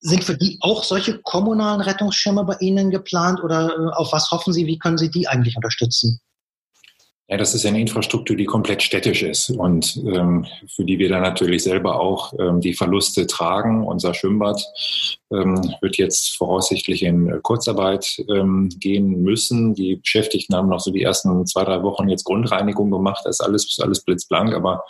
Sind 0.00 0.24
für 0.24 0.36
die 0.36 0.58
auch 0.60 0.84
solche 0.84 1.18
kommunalen 1.18 1.80
Rettungsschirme 1.80 2.44
bei 2.44 2.56
Ihnen 2.60 2.90
geplant 2.90 3.42
oder 3.42 3.70
äh, 3.76 3.96
auf 3.96 4.12
was 4.12 4.30
hoffen 4.30 4.52
Sie? 4.52 4.66
Wie 4.66 4.78
können 4.78 4.98
Sie 4.98 5.10
die 5.10 5.26
eigentlich 5.26 5.56
unterstützen? 5.56 6.20
Ja, 7.30 7.36
das 7.36 7.54
ist 7.54 7.66
eine 7.66 7.80
Infrastruktur, 7.80 8.36
die 8.36 8.46
komplett 8.46 8.82
städtisch 8.82 9.22
ist 9.22 9.50
und 9.50 9.98
ähm, 9.98 10.46
für 10.66 10.84
die 10.84 10.98
wir 10.98 11.10
dann 11.10 11.20
natürlich 11.20 11.62
selber 11.62 12.00
auch 12.00 12.32
ähm, 12.38 12.62
die 12.62 12.72
Verluste 12.72 13.26
tragen. 13.26 13.86
Unser 13.86 14.14
Schwimmbad 14.14 14.64
wird 15.30 15.98
jetzt 15.98 16.36
voraussichtlich 16.36 17.02
in 17.02 17.42
Kurzarbeit 17.42 18.24
ähm, 18.30 18.70
gehen 18.78 19.22
müssen. 19.22 19.74
Die 19.74 19.96
Beschäftigten 19.96 20.54
haben 20.54 20.70
noch 20.70 20.80
so 20.80 20.90
die 20.90 21.02
ersten 21.02 21.46
zwei, 21.46 21.64
drei 21.64 21.82
Wochen 21.82 22.08
jetzt 22.08 22.24
Grundreinigung 22.24 22.90
gemacht. 22.90 23.22
Das 23.24 23.38
ist 23.38 23.40
alles, 23.44 23.78
alles 23.82 24.00
blitzblank. 24.00 24.54
Aber 24.54 24.84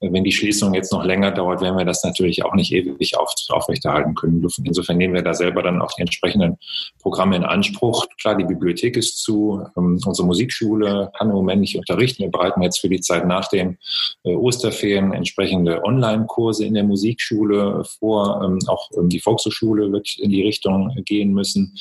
äh, 0.00 0.12
wenn 0.12 0.24
die 0.24 0.32
Schließung 0.32 0.74
jetzt 0.74 0.92
noch 0.92 1.04
länger 1.04 1.30
dauert, 1.30 1.60
werden 1.60 1.78
wir 1.78 1.84
das 1.84 2.02
natürlich 2.02 2.44
auch 2.44 2.54
nicht 2.54 2.72
ewig 2.72 3.16
auf, 3.16 3.32
aufrechterhalten 3.50 4.14
können 4.14 4.40
dürfen. 4.40 4.64
Insofern 4.66 4.96
nehmen 4.96 5.14
wir 5.14 5.22
da 5.22 5.34
selber 5.34 5.62
dann 5.62 5.80
auch 5.80 5.92
die 5.92 6.02
entsprechenden 6.02 6.58
Programme 7.00 7.36
in 7.36 7.44
Anspruch. 7.44 8.06
Klar, 8.20 8.34
die 8.34 8.44
Bibliothek 8.44 8.96
ist 8.96 9.22
zu, 9.22 9.64
ähm, 9.76 10.00
unsere 10.04 10.26
Musikschule 10.26 11.12
kann 11.16 11.28
im 11.28 11.36
Moment 11.36 11.60
nicht 11.60 11.76
unterrichten. 11.76 12.24
Wir 12.24 12.30
bereiten 12.30 12.62
jetzt 12.62 12.80
für 12.80 12.88
die 12.88 13.00
Zeit 13.00 13.26
nach 13.26 13.48
den 13.48 13.78
äh, 14.24 14.34
Osterferien 14.34 15.12
entsprechende 15.12 15.84
Online-Kurse 15.84 16.64
in 16.66 16.74
der 16.74 16.84
Musikschule 16.84 17.84
vor. 18.00 18.42
Ähm, 18.44 18.58
auch 18.66 18.90
ähm, 18.96 19.08
die 19.08 19.20
Volkshochschule 19.20 19.67
Schule 19.68 19.92
wird 19.92 20.18
in 20.18 20.30
die 20.30 20.42
Richtung 20.42 20.94
gehen 21.04 21.32
müssen. 21.32 21.76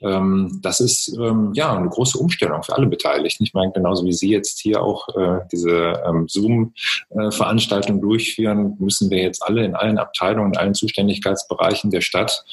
Ähm, 0.00 0.60
das 0.62 0.80
ist 0.80 1.14
ähm, 1.18 1.52
ja 1.54 1.76
eine 1.76 1.88
große 1.88 2.18
Umstellung 2.18 2.62
für 2.62 2.74
alle 2.74 2.86
Beteiligten. 2.86 3.44
Ich 3.44 3.52
meine, 3.52 3.72
genauso 3.72 4.04
wie 4.06 4.12
Sie 4.12 4.30
jetzt 4.30 4.60
hier 4.60 4.82
auch 4.82 5.08
äh, 5.08 5.40
diese 5.52 6.02
ähm, 6.06 6.26
Zoom-Veranstaltung 6.28 8.00
durchführen, 8.00 8.76
müssen 8.78 9.10
wir 9.10 9.22
jetzt 9.22 9.42
alle 9.42 9.64
in 9.64 9.74
allen 9.74 9.98
Abteilungen, 9.98 10.52
in 10.52 10.58
allen 10.58 10.74
Zuständigkeitsbereichen 10.74 11.90
der 11.90 12.00
Stadt 12.00 12.44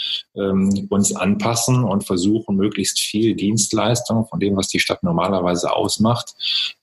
uns 0.89 1.15
anpassen 1.15 1.83
und 1.83 2.05
versuchen, 2.05 2.55
möglichst 2.55 2.99
viel 2.99 3.35
Dienstleistung 3.35 4.25
von 4.25 4.39
dem, 4.39 4.55
was 4.55 4.67
die 4.67 4.79
Stadt 4.79 5.03
normalerweise 5.03 5.71
ausmacht, 5.71 6.33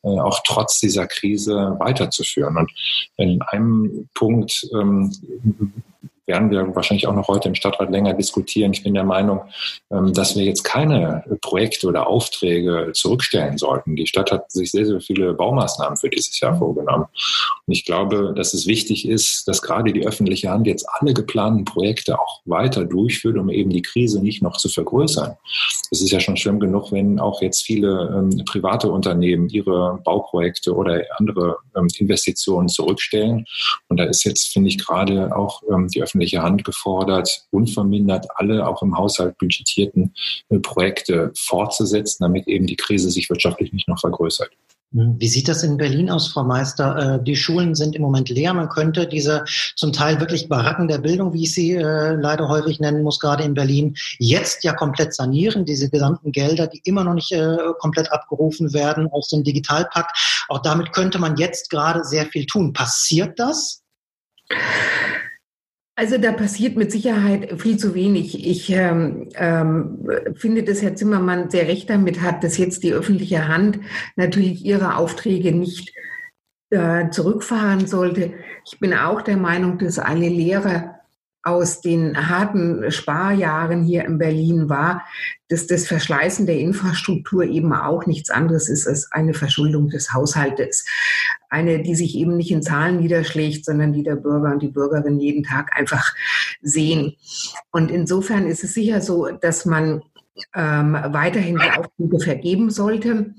äh, 0.02 0.08
auch 0.08 0.40
trotz 0.44 0.78
dieser 0.78 1.06
Krise 1.06 1.76
weiterzuführen. 1.78 2.56
Und 2.56 2.70
in 3.16 3.42
einem 3.42 4.08
Punkt 4.14 4.68
werden 6.30 6.50
wir 6.50 6.74
wahrscheinlich 6.76 7.08
auch 7.08 7.14
noch 7.14 7.26
heute 7.26 7.48
im 7.48 7.56
Stadtrat 7.56 7.90
länger 7.90 8.14
diskutieren. 8.14 8.72
Ich 8.72 8.84
bin 8.84 8.94
der 8.94 9.04
Meinung, 9.04 9.40
ähm, 9.90 10.12
dass 10.12 10.36
wir 10.36 10.44
jetzt 10.44 10.62
keine 10.62 11.24
Projekte 11.42 11.88
oder 11.88 12.06
Aufträge 12.06 12.92
zurückstellen 12.94 13.58
sollten. 13.58 13.96
Die 13.96 14.06
Stadt 14.06 14.30
hat 14.30 14.50
sich 14.52 14.70
sehr, 14.70 14.86
sehr 14.86 15.00
viele 15.00 15.34
Baumaßnahmen 15.34 15.96
für 15.96 16.08
dieses 16.08 16.38
Jahr 16.38 16.56
vorgenommen. 16.56 17.06
Und 17.66 17.72
ich 17.72 17.84
glaube, 17.84 18.32
dass 18.36 18.54
es 18.54 18.66
wichtig 18.68 19.08
ist, 19.08 19.48
dass 19.48 19.60
gerade 19.60 19.92
die 19.92 20.06
öffentliche 20.06 20.50
Hand 20.50 20.68
jetzt 20.68 20.86
alle 20.88 21.12
geplanten 21.14 21.64
Projekte 21.64 22.20
auch 22.20 22.40
weiter 22.44 22.84
durchführt, 22.84 23.36
um 23.36 23.50
eben 23.50 23.70
die 23.70 23.82
Krise 23.82 24.22
nicht 24.22 24.42
noch 24.42 24.56
zu 24.56 24.68
vergrößern. 24.68 25.36
Es 25.90 26.00
ist 26.00 26.12
ja 26.12 26.20
schon 26.20 26.36
schlimm 26.36 26.60
genug, 26.60 26.92
wenn 26.92 27.18
auch 27.18 27.42
jetzt 27.42 27.62
viele 27.62 28.14
ähm, 28.16 28.44
private 28.44 28.90
Unternehmen 28.90 29.48
ihre 29.48 30.00
Bauprojekte 30.04 30.74
oder 30.74 31.02
andere 31.16 31.56
ähm, 31.76 31.88
Investitionen 31.98 32.68
zurückstellen. 32.68 33.44
Und 33.88 33.98
da 33.98 34.04
ist 34.04 34.24
jetzt, 34.24 34.52
finde 34.52 34.68
ich, 34.68 34.78
gerade 34.78 35.34
auch 35.36 35.62
die 35.92 36.02
öffentliche 36.02 36.19
öffentliche 36.20 36.42
Hand 36.42 36.64
gefordert, 36.64 37.46
unvermindert 37.50 38.26
alle 38.36 38.66
auch 38.66 38.82
im 38.82 38.96
Haushalt 38.96 39.38
budgetierten 39.38 40.12
äh, 40.50 40.58
Projekte 40.58 41.32
fortzusetzen, 41.34 42.18
damit 42.20 42.46
eben 42.46 42.66
die 42.66 42.76
Krise 42.76 43.10
sich 43.10 43.30
wirtschaftlich 43.30 43.72
nicht 43.72 43.88
noch 43.88 43.98
vergrößert. 43.98 44.50
Hm, 44.92 45.16
wie 45.18 45.28
sieht 45.28 45.48
das 45.48 45.62
in 45.62 45.78
Berlin 45.78 46.10
aus, 46.10 46.28
Frau 46.28 46.44
Meister? 46.44 47.14
Äh, 47.14 47.24
die 47.24 47.36
Schulen 47.36 47.74
sind 47.74 47.96
im 47.96 48.02
Moment 48.02 48.28
leer. 48.28 48.52
Man 48.52 48.68
könnte 48.68 49.06
diese 49.06 49.44
zum 49.76 49.94
Teil 49.94 50.20
wirklich 50.20 50.50
Baracken 50.50 50.88
der 50.88 50.98
Bildung, 50.98 51.32
wie 51.32 51.44
ich 51.44 51.54
sie 51.54 51.72
äh, 51.72 52.12
leider 52.16 52.48
häufig 52.48 52.80
nennen 52.80 53.02
muss, 53.02 53.18
gerade 53.18 53.44
in 53.44 53.54
Berlin, 53.54 53.96
jetzt 54.18 54.62
ja 54.62 54.74
komplett 54.74 55.14
sanieren. 55.14 55.64
Diese 55.64 55.88
gesamten 55.88 56.32
Gelder, 56.32 56.66
die 56.66 56.82
immer 56.84 57.04
noch 57.04 57.14
nicht 57.14 57.34
komplett 57.78 58.12
abgerufen 58.12 58.74
werden 58.74 59.08
aus 59.10 59.28
dem 59.28 59.42
Digitalpakt. 59.42 60.44
Auch 60.48 60.60
damit 60.60 60.92
könnte 60.92 61.18
man 61.18 61.36
jetzt 61.36 61.70
gerade 61.70 62.04
sehr 62.04 62.26
viel 62.26 62.44
tun. 62.44 62.74
Passiert 62.74 63.38
das? 63.38 63.82
Also 66.00 66.16
da 66.16 66.32
passiert 66.32 66.78
mit 66.78 66.90
Sicherheit 66.90 67.60
viel 67.60 67.76
zu 67.76 67.94
wenig. 67.94 68.48
Ich 68.48 68.70
ähm, 68.70 69.28
ähm, 69.34 70.08
finde, 70.34 70.62
dass 70.62 70.80
Herr 70.80 70.96
Zimmermann 70.96 71.50
sehr 71.50 71.68
recht 71.68 71.90
damit 71.90 72.22
hat, 72.22 72.42
dass 72.42 72.56
jetzt 72.56 72.84
die 72.84 72.94
öffentliche 72.94 73.48
Hand 73.48 73.80
natürlich 74.16 74.64
ihre 74.64 74.96
Aufträge 74.96 75.52
nicht 75.52 75.92
äh, 76.70 77.10
zurückfahren 77.10 77.86
sollte. 77.86 78.32
Ich 78.64 78.80
bin 78.80 78.94
auch 78.94 79.20
der 79.20 79.36
Meinung, 79.36 79.76
dass 79.76 79.98
alle 79.98 80.30
Lehrer 80.30 80.99
aus 81.42 81.80
den 81.80 82.28
harten 82.28 82.90
Sparjahren 82.90 83.82
hier 83.84 84.04
in 84.04 84.18
Berlin 84.18 84.68
war, 84.68 85.04
dass 85.48 85.66
das 85.66 85.86
Verschleißen 85.86 86.46
der 86.46 86.58
Infrastruktur 86.58 87.44
eben 87.44 87.72
auch 87.72 88.06
nichts 88.06 88.30
anderes 88.30 88.68
ist 88.68 88.86
als 88.86 89.10
eine 89.10 89.34
Verschuldung 89.34 89.88
des 89.88 90.12
Haushaltes. 90.12 90.86
Eine, 91.48 91.82
die 91.82 91.94
sich 91.94 92.16
eben 92.16 92.36
nicht 92.36 92.50
in 92.50 92.62
Zahlen 92.62 92.98
niederschlägt, 92.98 93.64
sondern 93.64 93.92
die 93.92 94.02
der 94.02 94.16
Bürger 94.16 94.52
und 94.52 94.62
die 94.62 94.68
Bürgerin 94.68 95.18
jeden 95.18 95.42
Tag 95.42 95.76
einfach 95.76 96.14
sehen. 96.62 97.16
Und 97.70 97.90
insofern 97.90 98.46
ist 98.46 98.62
es 98.62 98.74
sicher 98.74 99.00
so, 99.00 99.28
dass 99.30 99.64
man 99.64 100.02
ähm, 100.54 100.92
weiterhin 100.92 101.56
die 101.58 101.78
Aufträge 101.78 102.20
vergeben 102.20 102.70
sollte. 102.70 103.34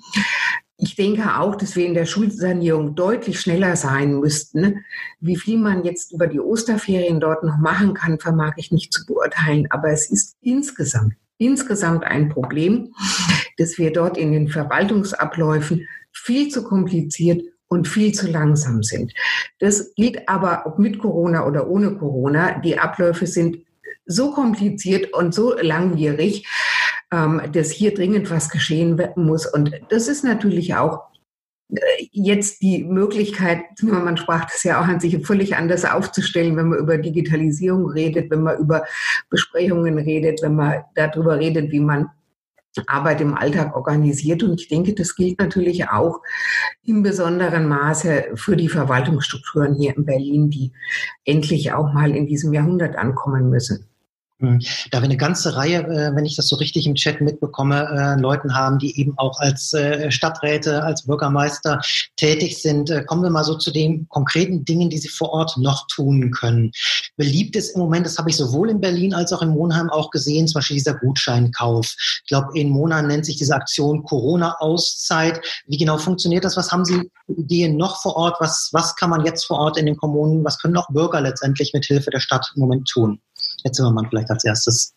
Ich 0.81 0.95
denke 0.95 1.37
auch, 1.37 1.55
dass 1.55 1.75
wir 1.75 1.85
in 1.85 1.93
der 1.93 2.07
Schulsanierung 2.07 2.95
deutlich 2.95 3.39
schneller 3.39 3.75
sein 3.75 4.19
müssten. 4.19 4.83
Wie 5.19 5.37
viel 5.37 5.59
man 5.59 5.83
jetzt 5.83 6.11
über 6.11 6.25
die 6.25 6.39
Osterferien 6.39 7.19
dort 7.19 7.43
noch 7.43 7.59
machen 7.59 7.93
kann, 7.93 8.19
vermag 8.19 8.53
ich 8.57 8.71
nicht 8.71 8.91
zu 8.91 9.05
beurteilen. 9.05 9.67
Aber 9.69 9.89
es 9.89 10.09
ist 10.09 10.37
insgesamt, 10.41 11.13
insgesamt 11.37 12.03
ein 12.03 12.29
Problem, 12.29 12.95
dass 13.57 13.77
wir 13.77 13.93
dort 13.93 14.17
in 14.17 14.31
den 14.31 14.47
Verwaltungsabläufen 14.47 15.87
viel 16.11 16.49
zu 16.49 16.63
kompliziert 16.63 17.43
und 17.67 17.87
viel 17.87 18.11
zu 18.11 18.27
langsam 18.27 18.81
sind. 18.81 19.13
Das 19.59 19.93
gilt 19.93 20.27
aber 20.27 20.63
ob 20.65 20.79
mit 20.79 20.97
Corona 20.97 21.45
oder 21.45 21.67
ohne 21.67 21.95
Corona. 21.95 22.59
Die 22.59 22.79
Abläufe 22.79 23.27
sind 23.27 23.59
so 24.07 24.31
kompliziert 24.31 25.13
und 25.13 25.35
so 25.35 25.55
langwierig, 25.61 26.47
dass 27.11 27.71
hier 27.71 27.93
dringend 27.93 28.31
was 28.31 28.49
geschehen 28.49 28.99
muss. 29.17 29.45
Und 29.45 29.71
das 29.89 30.07
ist 30.07 30.23
natürlich 30.23 30.75
auch 30.75 31.01
äh, 31.69 31.79
jetzt 32.11 32.61
die 32.61 32.83
Möglichkeit, 32.83 33.63
man 33.81 34.17
sprach 34.17 34.45
das 34.45 34.63
ja 34.63 34.81
auch 34.81 34.87
an 34.87 34.99
sich 34.99 35.25
völlig 35.25 35.55
anders 35.55 35.85
aufzustellen, 35.85 36.55
wenn 36.55 36.69
man 36.69 36.79
über 36.79 36.97
Digitalisierung 36.97 37.89
redet, 37.89 38.31
wenn 38.31 38.43
man 38.43 38.59
über 38.59 38.85
Besprechungen 39.29 39.97
redet, 39.97 40.41
wenn 40.41 40.55
man 40.55 40.83
darüber 40.95 41.37
redet, 41.37 41.71
wie 41.71 41.79
man 41.79 42.09
Arbeit 42.87 43.19
im 43.19 43.33
Alltag 43.33 43.75
organisiert. 43.75 44.43
Und 44.43 44.61
ich 44.61 44.69
denke, 44.69 44.93
das 44.93 45.15
gilt 45.15 45.39
natürlich 45.39 45.89
auch 45.89 46.21
im 46.85 47.03
besonderen 47.03 47.67
Maße 47.67 48.31
für 48.35 48.55
die 48.55 48.69
Verwaltungsstrukturen 48.69 49.75
hier 49.75 49.95
in 49.95 50.05
Berlin, 50.05 50.49
die 50.49 50.71
endlich 51.25 51.73
auch 51.73 51.91
mal 51.93 52.15
in 52.15 52.27
diesem 52.27 52.53
Jahrhundert 52.53 52.95
ankommen 52.95 53.49
müssen. 53.49 53.90
Hm. 54.41 54.59
Da 54.89 54.99
wir 54.99 55.05
eine 55.05 55.17
ganze 55.17 55.55
Reihe, 55.55 55.83
äh, 55.83 56.15
wenn 56.15 56.25
ich 56.25 56.35
das 56.35 56.47
so 56.47 56.55
richtig 56.55 56.87
im 56.87 56.95
Chat 56.95 57.21
mitbekomme, 57.21 58.15
äh, 58.17 58.19
Leuten 58.19 58.55
haben, 58.55 58.79
die 58.79 58.99
eben 58.99 59.13
auch 59.17 59.39
als 59.39 59.71
äh, 59.73 60.09
Stadträte, 60.09 60.83
als 60.83 61.05
Bürgermeister 61.05 61.79
tätig 62.15 62.59
sind, 62.59 62.91
kommen 63.05 63.21
wir 63.21 63.29
mal 63.29 63.43
so 63.43 63.55
zu 63.55 63.71
den 63.71 64.07
konkreten 64.09 64.65
Dingen, 64.65 64.89
die 64.89 64.97
sie 64.97 65.09
vor 65.09 65.29
Ort 65.29 65.57
noch 65.57 65.85
tun 65.87 66.31
können. 66.31 66.71
Beliebt 67.17 67.55
ist 67.55 67.75
im 67.75 67.81
Moment, 67.81 68.05
das 68.05 68.17
habe 68.17 68.31
ich 68.31 68.37
sowohl 68.37 68.71
in 68.71 68.81
Berlin 68.81 69.13
als 69.13 69.31
auch 69.31 69.43
in 69.43 69.49
Monheim 69.49 69.89
auch 69.89 70.09
gesehen, 70.09 70.47
zum 70.47 70.59
Beispiel 70.59 70.77
dieser 70.77 70.95
Gutscheinkauf. 70.95 71.93
Ich 72.23 72.27
glaube, 72.27 72.57
in 72.57 72.69
Monheim 72.69 73.07
nennt 73.07 73.25
sich 73.25 73.37
diese 73.37 73.55
Aktion 73.55 74.03
Corona-Auszeit. 74.03 75.39
Wie 75.67 75.77
genau 75.77 75.97
funktioniert 75.97 76.43
das? 76.43 76.57
Was 76.57 76.71
haben 76.71 76.85
Sie 76.85 77.11
Ideen 77.27 77.77
noch 77.77 78.01
vor 78.01 78.15
Ort? 78.15 78.37
Was, 78.39 78.69
was 78.71 78.95
kann 78.95 79.11
man 79.11 79.25
jetzt 79.25 79.45
vor 79.45 79.59
Ort 79.59 79.77
in 79.77 79.85
den 79.85 79.97
Kommunen, 79.97 80.43
was 80.43 80.57
können 80.57 80.77
auch 80.77 80.89
Bürger 80.89 81.21
letztendlich 81.21 81.73
mit 81.73 81.85
Hilfe 81.85 82.09
der 82.09 82.19
Stadt 82.19 82.51
im 82.55 82.61
Moment 82.61 82.87
tun? 82.87 83.21
Herr 83.63 83.71
Zimmermann 83.71 84.07
vielleicht 84.09 84.29
als 84.29 84.43
erstes. 84.43 84.95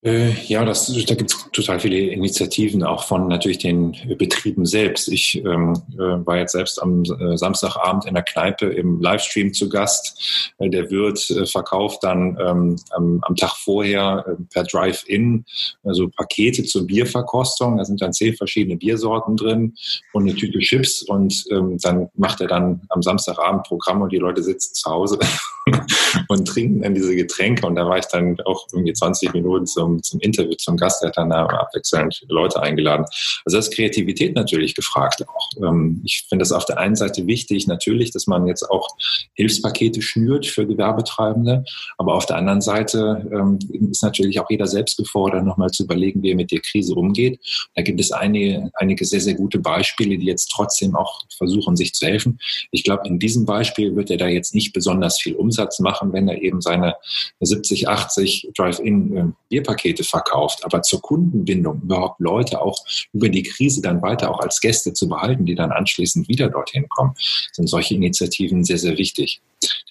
Äh, 0.00 0.30
ja, 0.46 0.64
das, 0.64 0.86
da 0.86 1.14
gibt 1.16 1.32
es 1.32 1.50
total 1.52 1.80
viele 1.80 1.98
Initiativen, 1.98 2.84
auch 2.84 3.02
von 3.02 3.26
natürlich 3.26 3.58
den 3.58 3.96
Betrieben 4.16 4.64
selbst. 4.64 5.08
Ich 5.08 5.42
ähm, 5.44 5.72
äh, 5.94 6.24
war 6.24 6.36
jetzt 6.36 6.52
selbst 6.52 6.80
am 6.80 7.02
äh, 7.02 7.36
Samstagabend 7.36 8.06
in 8.06 8.14
der 8.14 8.22
Kneipe 8.22 8.66
im 8.66 9.00
Livestream 9.00 9.52
zu 9.52 9.68
Gast. 9.68 10.54
Der 10.60 10.88
Wirt 10.92 11.18
verkauft 11.50 12.04
dann 12.04 12.38
ähm, 12.40 12.76
am, 12.90 13.18
am, 13.22 13.34
Tag 13.34 13.56
vorher 13.56 14.24
äh, 14.28 14.42
per 14.52 14.62
Drive-In 14.62 15.44
also 15.82 16.08
Pakete 16.08 16.62
zur 16.62 16.86
Bierverkostung. 16.86 17.78
Da 17.78 17.84
sind 17.84 18.00
dann 18.00 18.12
zehn 18.12 18.36
verschiedene 18.36 18.76
Biersorten 18.76 19.36
drin 19.36 19.74
und 20.12 20.22
eine 20.22 20.36
Tüte 20.36 20.60
Chips. 20.60 21.02
Und 21.02 21.44
ähm, 21.50 21.76
dann 21.82 22.08
macht 22.14 22.40
er 22.40 22.46
dann 22.46 22.82
am 22.90 23.02
Samstagabend 23.02 23.64
Programm 23.64 24.02
und 24.02 24.12
die 24.12 24.18
Leute 24.18 24.44
sitzen 24.44 24.74
zu 24.74 24.88
Hause 24.88 25.18
und 26.28 26.46
trinken 26.46 26.82
dann 26.82 26.94
diese 26.94 27.16
Getränke. 27.16 27.66
Und 27.66 27.74
da 27.74 27.84
war 27.84 27.98
ich 27.98 28.06
dann 28.06 28.38
auch 28.44 28.64
irgendwie 28.72 28.92
20 28.92 29.32
Minuten 29.32 29.66
zum 29.66 29.87
zum, 29.88 30.02
zum 30.02 30.20
Interview, 30.20 30.54
zum 30.54 30.76
Gast, 30.76 31.02
der 31.02 31.08
hat 31.08 31.16
dann 31.16 31.32
abwechselnd 31.32 32.24
Leute 32.28 32.62
eingeladen. 32.62 33.04
Also 33.44 33.56
da 33.56 33.58
ist 33.58 33.74
Kreativität 33.74 34.34
natürlich 34.34 34.74
gefragt 34.74 35.24
auch. 35.28 35.50
Ähm, 35.62 36.02
ich 36.04 36.24
finde 36.28 36.42
es 36.42 36.52
auf 36.52 36.64
der 36.64 36.78
einen 36.78 36.96
Seite 36.96 37.26
wichtig, 37.26 37.66
natürlich, 37.66 38.10
dass 38.10 38.26
man 38.26 38.46
jetzt 38.46 38.68
auch 38.70 38.88
Hilfspakete 39.34 40.02
schnürt 40.02 40.46
für 40.46 40.66
Gewerbetreibende, 40.66 41.64
aber 41.96 42.14
auf 42.14 42.26
der 42.26 42.36
anderen 42.36 42.60
Seite 42.60 43.26
ähm, 43.32 43.58
ist 43.90 44.02
natürlich 44.02 44.40
auch 44.40 44.50
jeder 44.50 44.66
selbst 44.66 44.96
gefordert, 44.96 45.44
nochmal 45.44 45.70
zu 45.70 45.84
überlegen, 45.84 46.22
wie 46.22 46.30
er 46.30 46.36
mit 46.36 46.50
der 46.50 46.60
Krise 46.60 46.94
umgeht. 46.94 47.40
Da 47.74 47.82
gibt 47.82 48.00
es 48.00 48.12
einige, 48.12 48.70
einige 48.74 49.04
sehr, 49.04 49.20
sehr 49.20 49.34
gute 49.34 49.58
Beispiele, 49.58 50.18
die 50.18 50.26
jetzt 50.26 50.50
trotzdem 50.54 50.96
auch 50.96 51.22
versuchen, 51.36 51.76
sich 51.76 51.94
zu 51.94 52.06
helfen. 52.06 52.38
Ich 52.70 52.84
glaube, 52.84 53.06
in 53.06 53.18
diesem 53.18 53.44
Beispiel 53.44 53.94
wird 53.96 54.10
er 54.10 54.16
da 54.16 54.26
jetzt 54.26 54.54
nicht 54.54 54.72
besonders 54.72 55.20
viel 55.20 55.34
Umsatz 55.34 55.78
machen, 55.80 56.12
wenn 56.12 56.28
er 56.28 56.42
eben 56.42 56.60
seine 56.60 56.94
70, 57.40 57.88
80 57.88 58.50
Drive-In 58.56 59.16
äh, 59.16 59.24
Bierpakete 59.48 59.77
Pakete 59.78 60.04
verkauft, 60.04 60.64
aber 60.64 60.82
zur 60.82 61.00
Kundenbindung 61.00 61.82
überhaupt 61.82 62.20
Leute 62.20 62.60
auch 62.60 62.84
über 63.12 63.28
die 63.28 63.44
Krise 63.44 63.80
dann 63.80 64.02
weiter 64.02 64.30
auch 64.30 64.40
als 64.40 64.60
Gäste 64.60 64.92
zu 64.92 65.08
behalten, 65.08 65.46
die 65.46 65.54
dann 65.54 65.70
anschließend 65.70 66.28
wieder 66.28 66.48
dorthin 66.48 66.88
kommen, 66.88 67.14
sind 67.52 67.68
solche 67.68 67.94
Initiativen 67.94 68.64
sehr, 68.64 68.78
sehr 68.78 68.98
wichtig. 68.98 69.40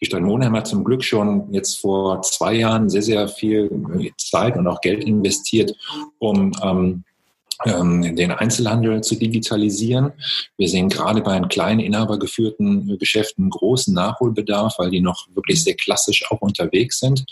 Die 0.02 0.06
Stadt 0.06 0.21
Monheim 0.21 0.56
hat 0.56 0.67
zum 0.67 0.84
Glück 0.84 1.04
schon 1.04 1.52
jetzt 1.54 1.80
vor 1.80 2.21
zwei 2.21 2.56
Jahren 2.56 2.89
sehr, 2.89 3.02
sehr 3.02 3.28
viel 3.28 3.69
Zeit 4.17 4.58
und 4.58 4.67
auch 4.67 4.82
Geld 4.82 5.04
investiert, 5.04 5.73
um 6.19 6.52
ähm, 6.62 7.04
den 7.65 8.31
Einzelhandel 8.31 9.01
zu 9.01 9.15
digitalisieren. 9.15 10.11
Wir 10.57 10.69
sehen 10.69 10.89
gerade 10.89 11.21
bei 11.21 11.33
den 11.33 11.47
kleinen 11.47 11.79
inhabergeführten 11.79 12.97
Geschäften 12.99 13.49
großen 13.49 13.93
Nachholbedarf, 13.93 14.75
weil 14.77 14.91
die 14.91 15.01
noch 15.01 15.27
wirklich 15.33 15.63
sehr 15.63 15.75
klassisch 15.75 16.29
auch 16.29 16.41
unterwegs 16.41 16.99
sind. 16.99 17.25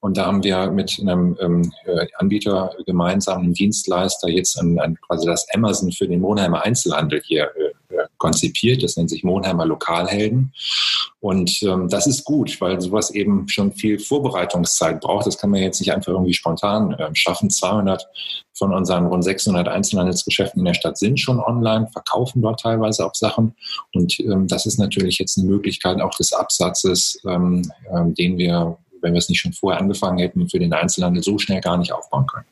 Und 0.00 0.16
da 0.16 0.26
haben 0.26 0.42
wir 0.42 0.70
mit 0.70 0.98
einem 1.00 1.36
ähm, 1.40 1.72
äh, 1.86 2.06
Anbieter 2.18 2.74
gemeinsamen 2.86 3.54
Dienstleister 3.54 4.28
jetzt 4.28 4.58
an, 4.58 4.78
an 4.78 4.98
quasi 5.06 5.26
das 5.26 5.46
Amazon 5.54 5.92
für 5.92 6.06
den 6.06 6.20
Monheimer 6.20 6.62
Einzelhandel 6.62 7.22
hier 7.24 7.44
äh, 7.44 7.72
konzipiert. 8.18 8.82
Das 8.82 8.96
nennt 8.96 9.10
sich 9.10 9.24
Monheimer 9.24 9.66
Lokalhelden. 9.66 10.52
Und 11.20 11.62
ähm, 11.62 11.88
das 11.88 12.06
ist 12.06 12.24
gut, 12.24 12.60
weil 12.60 12.80
sowas 12.80 13.10
eben 13.10 13.48
schon 13.48 13.72
viel 13.72 13.98
Vorbereitungszeit 13.98 15.00
braucht. 15.00 15.26
Das 15.26 15.38
kann 15.38 15.50
man 15.50 15.60
jetzt 15.60 15.80
nicht 15.80 15.92
einfach 15.92 16.12
irgendwie 16.12 16.34
spontan 16.34 16.92
äh, 16.94 17.14
schaffen. 17.14 17.48
200 17.48 18.06
von 18.54 18.72
unseren 18.72 19.06
rund 19.06 19.24
600 19.24 19.68
Einzelhandelsgeschäften 19.68 20.60
in 20.60 20.66
der 20.66 20.74
Stadt 20.74 20.98
sind 20.98 21.18
schon 21.20 21.40
online, 21.40 21.88
verkaufen 21.92 22.42
dort 22.42 22.60
teilweise 22.60 23.06
auch 23.06 23.14
Sachen. 23.14 23.54
Und 23.94 24.18
ähm, 24.20 24.46
das 24.46 24.66
ist 24.66 24.78
natürlich 24.78 25.18
jetzt 25.18 25.38
eine 25.38 25.48
Möglichkeit 25.48 26.00
auch 26.00 26.14
des 26.16 26.32
Absatzes, 26.32 27.20
ähm, 27.26 27.70
ähm, 27.94 28.14
den 28.14 28.38
wir, 28.38 28.76
wenn 29.00 29.14
wir 29.14 29.18
es 29.18 29.28
nicht 29.28 29.40
schon 29.40 29.52
vorher 29.52 29.80
angefangen 29.80 30.18
hätten, 30.18 30.48
für 30.48 30.58
den 30.58 30.72
Einzelhandel 30.72 31.22
so 31.22 31.38
schnell 31.38 31.60
gar 31.60 31.76
nicht 31.76 31.92
aufbauen 31.92 32.26
können. 32.26 32.46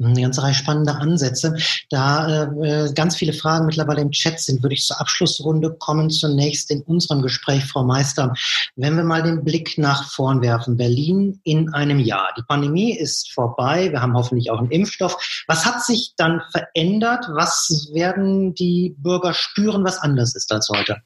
Eine 0.00 0.22
ganze 0.22 0.42
Reihe 0.42 0.54
spannender 0.54 1.00
Ansätze. 1.00 1.56
Da 1.90 2.44
äh, 2.44 2.92
ganz 2.92 3.16
viele 3.16 3.32
Fragen 3.32 3.66
mittlerweile 3.66 4.00
im 4.00 4.10
Chat 4.10 4.40
sind, 4.40 4.62
würde 4.62 4.74
ich 4.74 4.84
zur 4.84 5.00
Abschlussrunde 5.00 5.74
kommen. 5.78 6.10
Zunächst 6.10 6.70
in 6.70 6.82
unserem 6.82 7.22
Gespräch, 7.22 7.64
Frau 7.64 7.84
Meister. 7.84 8.34
Wenn 8.76 8.96
wir 8.96 9.04
mal 9.04 9.22
den 9.22 9.44
Blick 9.44 9.76
nach 9.78 10.10
vorn 10.10 10.40
werfen, 10.40 10.76
Berlin 10.76 11.40
in 11.44 11.72
einem 11.74 11.98
Jahr. 11.98 12.32
Die 12.36 12.42
Pandemie 12.42 12.96
ist 12.96 13.32
vorbei. 13.32 13.90
Wir 13.90 14.00
haben 14.00 14.14
hoffentlich 14.14 14.50
auch 14.50 14.58
einen 14.58 14.70
Impfstoff. 14.70 15.44
Was 15.48 15.64
hat 15.66 15.84
sich 15.84 16.14
dann 16.16 16.42
verändert? 16.52 17.26
Was 17.32 17.90
werden 17.92 18.54
die 18.54 18.94
Bürger 18.98 19.34
spüren, 19.34 19.84
was 19.84 19.98
anders 19.98 20.34
ist 20.34 20.52
als 20.52 20.68
heute? 20.68 20.98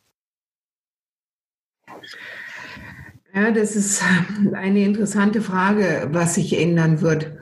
Ja, 3.34 3.50
das 3.50 3.76
ist 3.76 4.02
eine 4.52 4.84
interessante 4.84 5.40
Frage, 5.40 6.08
was 6.12 6.34
sich 6.34 6.58
ändern 6.58 7.00
wird. 7.00 7.32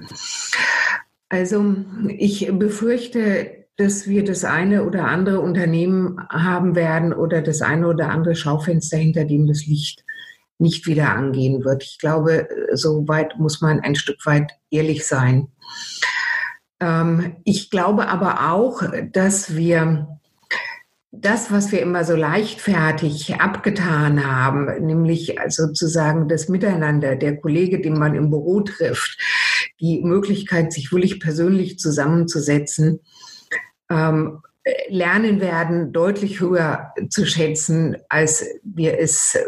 Also 1.30 1.76
ich 2.08 2.50
befürchte, 2.52 3.66
dass 3.76 4.06
wir 4.06 4.24
das 4.24 4.44
eine 4.44 4.84
oder 4.84 5.06
andere 5.06 5.40
Unternehmen 5.40 6.20
haben 6.28 6.74
werden 6.74 7.14
oder 7.14 7.40
das 7.40 7.62
eine 7.62 7.86
oder 7.86 8.10
andere 8.10 8.34
Schaufenster, 8.34 8.98
hinter 8.98 9.24
dem 9.24 9.46
das 9.46 9.64
Licht 9.64 10.04
nicht 10.58 10.86
wieder 10.86 11.10
angehen 11.10 11.64
wird. 11.64 11.84
Ich 11.84 11.98
glaube, 11.98 12.48
so 12.74 13.08
weit 13.08 13.38
muss 13.38 13.62
man 13.62 13.80
ein 13.80 13.94
Stück 13.94 14.26
weit 14.26 14.52
ehrlich 14.70 15.06
sein. 15.06 15.48
Ähm, 16.80 17.36
ich 17.44 17.70
glaube 17.70 18.08
aber 18.08 18.52
auch, 18.52 18.82
dass 19.12 19.56
wir 19.56 20.18
das, 21.12 21.50
was 21.50 21.72
wir 21.72 21.80
immer 21.80 22.04
so 22.04 22.14
leichtfertig 22.14 23.40
abgetan 23.40 24.24
haben, 24.26 24.66
nämlich 24.84 25.36
sozusagen 25.48 26.28
das 26.28 26.48
Miteinander, 26.48 27.16
der 27.16 27.36
Kollege, 27.36 27.80
den 27.80 27.98
man 27.98 28.14
im 28.14 28.30
Büro 28.30 28.60
trifft, 28.60 29.18
die 29.80 30.00
Möglichkeit, 30.02 30.72
sich 30.72 30.92
wirklich 30.92 31.20
persönlich 31.20 31.78
zusammenzusetzen, 31.78 33.00
ähm, 33.90 34.42
lernen 34.88 35.40
werden, 35.40 35.92
deutlich 35.92 36.40
höher 36.40 36.92
zu 37.08 37.26
schätzen, 37.26 37.96
als 38.08 38.44
wir 38.62 38.98
es 38.98 39.38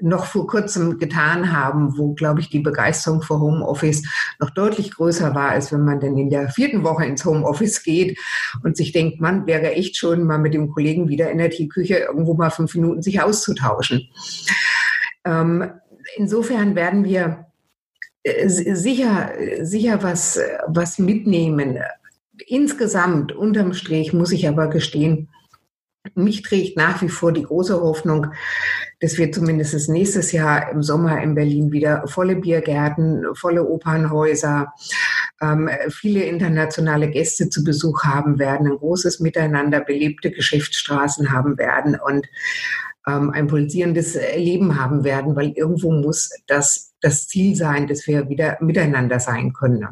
noch 0.00 0.24
vor 0.26 0.46
kurzem 0.46 0.98
getan 0.98 1.52
haben, 1.52 1.98
wo, 1.98 2.14
glaube 2.14 2.40
ich, 2.40 2.48
die 2.48 2.60
Begeisterung 2.60 3.22
für 3.22 3.38
Homeoffice 3.38 4.02
noch 4.40 4.50
deutlich 4.50 4.92
größer 4.92 5.34
war, 5.34 5.50
als 5.50 5.72
wenn 5.72 5.84
man 5.84 6.00
dann 6.00 6.16
in 6.16 6.30
der 6.30 6.48
vierten 6.48 6.84
Woche 6.84 7.04
ins 7.04 7.24
Homeoffice 7.24 7.82
geht 7.82 8.18
und 8.62 8.76
sich 8.76 8.92
denkt, 8.92 9.20
man 9.20 9.46
wäre 9.46 9.72
echt 9.72 9.96
schon 9.96 10.24
mal 10.24 10.38
mit 10.38 10.54
dem 10.54 10.70
Kollegen 10.70 11.08
wieder 11.08 11.30
in 11.30 11.38
der 11.38 11.50
Teeküche 11.50 11.96
irgendwo 11.96 12.34
mal 12.34 12.50
fünf 12.50 12.74
Minuten 12.74 13.02
sich 13.02 13.20
auszutauschen. 13.20 14.08
Ähm, 15.24 15.70
insofern 16.16 16.74
werden 16.74 17.04
wir 17.04 17.46
sicher, 18.46 19.32
sicher 19.62 20.02
was, 20.02 20.40
was 20.66 20.98
mitnehmen. 20.98 21.78
insgesamt, 22.46 23.32
unterm 23.32 23.74
Strich, 23.74 24.12
muss 24.12 24.32
ich 24.32 24.48
aber 24.48 24.68
gestehen, 24.68 25.28
mich 26.14 26.42
trägt 26.42 26.76
nach 26.76 27.00
wie 27.00 27.08
vor 27.08 27.32
die 27.32 27.44
große 27.44 27.80
Hoffnung, 27.80 28.26
dass 29.00 29.16
wir 29.18 29.32
zumindest 29.32 29.88
nächstes 29.88 30.32
Jahr 30.32 30.70
im 30.70 30.82
Sommer 30.82 31.22
in 31.22 31.34
Berlin 31.34 31.72
wieder 31.72 32.06
volle 32.06 32.36
Biergärten, 32.36 33.24
volle 33.34 33.66
Opernhäuser, 33.66 34.72
ähm, 35.40 35.68
viele 35.90 36.24
internationale 36.24 37.10
Gäste 37.10 37.48
zu 37.48 37.64
Besuch 37.64 38.04
haben 38.04 38.38
werden, 38.38 38.66
ein 38.66 38.78
großes 38.78 39.20
Miteinander, 39.20 39.80
belebte 39.80 40.30
Geschäftsstraßen 40.30 41.32
haben 41.32 41.58
werden 41.58 41.98
und 41.98 42.26
ähm, 43.06 43.30
ein 43.30 43.46
pulsierendes 43.46 44.16
Leben 44.36 44.80
haben 44.80 45.04
werden, 45.04 45.36
weil 45.36 45.52
irgendwo 45.56 45.92
muss 45.92 46.30
das 46.46 46.94
das 47.04 47.28
Ziel 47.28 47.54
sein, 47.54 47.86
dass 47.86 48.06
wir 48.06 48.28
wieder 48.28 48.56
miteinander 48.60 49.20
sein 49.20 49.52
können. 49.52 49.86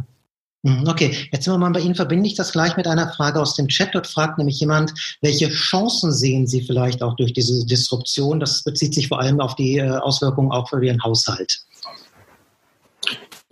Mhm, 0.62 0.86
okay, 0.86 1.28
jetzt 1.32 1.44
sind 1.44 1.52
wir 1.52 1.58
mal 1.58 1.70
bei 1.70 1.80
Ihnen, 1.80 1.96
verbinde 1.96 2.26
ich 2.26 2.36
das 2.36 2.52
gleich 2.52 2.76
mit 2.76 2.86
einer 2.86 3.12
Frage 3.12 3.40
aus 3.40 3.56
dem 3.56 3.68
Chat. 3.68 3.94
Dort 3.94 4.06
fragt 4.06 4.38
nämlich 4.38 4.60
jemand, 4.60 4.94
welche 5.20 5.48
Chancen 5.48 6.12
sehen 6.12 6.46
Sie 6.46 6.62
vielleicht 6.62 7.02
auch 7.02 7.16
durch 7.16 7.32
diese 7.32 7.66
Disruption? 7.66 8.38
Das 8.40 8.62
bezieht 8.62 8.94
sich 8.94 9.08
vor 9.08 9.20
allem 9.20 9.40
auf 9.40 9.56
die 9.56 9.78
äh, 9.78 9.90
Auswirkungen 9.90 10.52
auch 10.52 10.68
für 10.68 10.82
Ihren 10.82 11.02
Haushalt. 11.02 11.66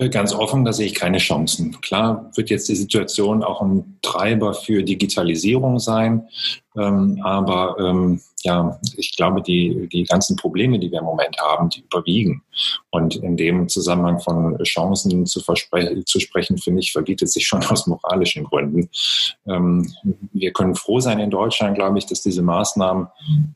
Äh, 0.00 0.08
ganz 0.08 0.32
offen, 0.34 0.64
da 0.64 0.72
sehe 0.72 0.86
ich 0.86 0.94
keine 0.94 1.18
Chancen. 1.18 1.78
Klar 1.82 2.30
wird 2.34 2.48
jetzt 2.48 2.68
die 2.68 2.74
Situation 2.74 3.42
auch 3.42 3.60
ein 3.60 3.98
Treiber 4.00 4.54
für 4.54 4.82
Digitalisierung 4.82 5.78
sein, 5.78 6.28
ähm, 6.76 7.20
aber 7.22 7.76
ähm, 7.78 8.20
ja, 8.42 8.78
ich 8.96 9.16
glaube, 9.16 9.42
die, 9.42 9.88
die 9.92 10.04
ganzen 10.04 10.36
Probleme, 10.36 10.78
die 10.78 10.90
wir 10.90 11.00
im 11.00 11.04
Moment 11.04 11.36
haben, 11.40 11.68
die 11.68 11.80
überwiegen. 11.80 12.42
Und 12.90 13.16
in 13.16 13.36
dem 13.36 13.68
Zusammenhang 13.68 14.20
von 14.20 14.56
Chancen 14.62 15.26
zu, 15.26 15.40
zu 15.40 16.20
sprechen, 16.20 16.58
finde 16.58 16.80
ich, 16.80 16.92
verbietet 16.92 17.30
sich 17.30 17.46
schon 17.46 17.62
aus 17.68 17.86
moralischen 17.86 18.44
Gründen. 18.44 18.88
Ähm, 19.46 19.92
wir 20.32 20.52
können 20.52 20.74
froh 20.74 21.00
sein 21.00 21.20
in 21.20 21.30
Deutschland, 21.30 21.76
glaube 21.76 21.98
ich, 21.98 22.06
dass 22.06 22.22
diese 22.22 22.42
Maßnahmen 22.42 23.08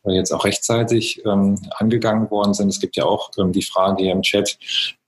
jetzt 0.06 0.32
auch 0.32 0.44
rechtzeitig 0.44 1.22
ähm, 1.24 1.58
angegangen 1.78 2.30
worden 2.30 2.54
sind. 2.54 2.68
Es 2.68 2.80
gibt 2.80 2.96
ja 2.96 3.04
auch 3.04 3.30
ähm, 3.38 3.52
die 3.52 3.62
Frage 3.62 4.02
hier 4.02 4.12
im 4.12 4.22
Chat, 4.22 4.58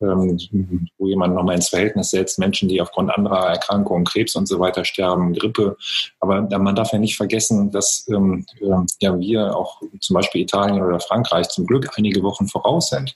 ähm, 0.01 0.39
wo 0.99 1.07
jemand 1.07 1.35
nochmal 1.35 1.57
ins 1.57 1.69
Verhältnis 1.69 2.11
setzt, 2.11 2.39
Menschen, 2.39 2.69
die 2.69 2.81
aufgrund 2.81 3.11
anderer 3.11 3.49
Erkrankungen, 3.49 4.05
Krebs 4.05 4.35
und 4.37 4.47
so 4.47 4.59
weiter 4.59 4.85
sterben, 4.85 5.35
Grippe. 5.35 5.77
Aber 6.21 6.43
man 6.59 6.75
darf 6.75 6.93
ja 6.93 6.99
nicht 6.99 7.17
vergessen, 7.17 7.71
dass 7.71 7.96
ähm, 8.11 8.45
ja 9.01 9.19
wir 9.19 9.57
auch 9.57 9.81
zum 10.01 10.15
Beispiel 10.15 10.43
Italien 10.43 10.83
oder 10.83 11.01
Frankreich 11.01 11.49
zum 11.49 11.67
Glück 11.67 11.89
einige 11.97 12.23
Wochen 12.23 12.49
voraus 12.49 12.91
sind. 12.91 13.15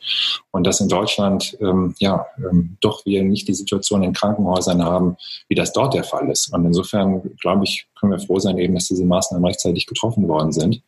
Und 0.51 0.67
dass 0.67 0.81
in 0.81 0.89
Deutschland 0.89 1.57
ähm, 1.61 1.95
ja 1.99 2.27
ähm, 2.39 2.77
doch 2.81 3.05
wir 3.05 3.23
nicht 3.23 3.49
die 3.49 3.55
Situation 3.55 4.03
in 4.03 4.13
Krankenhäusern 4.13 4.85
haben, 4.85 5.17
wie 5.49 5.55
das 5.55 5.73
dort 5.73 5.95
der 5.95 6.05
Fall 6.05 6.29
ist. 6.31 6.53
Und 6.53 6.65
insofern, 6.65 7.23
glaube 7.41 7.65
ich, 7.65 7.87
können 7.99 8.13
wir 8.13 8.19
froh 8.19 8.39
sein 8.39 8.59
eben, 8.59 8.75
dass 8.75 8.89
diese 8.89 9.05
Maßnahmen 9.05 9.45
rechtzeitig 9.45 9.87
getroffen 9.87 10.27
worden 10.27 10.53
sind. 10.53 10.83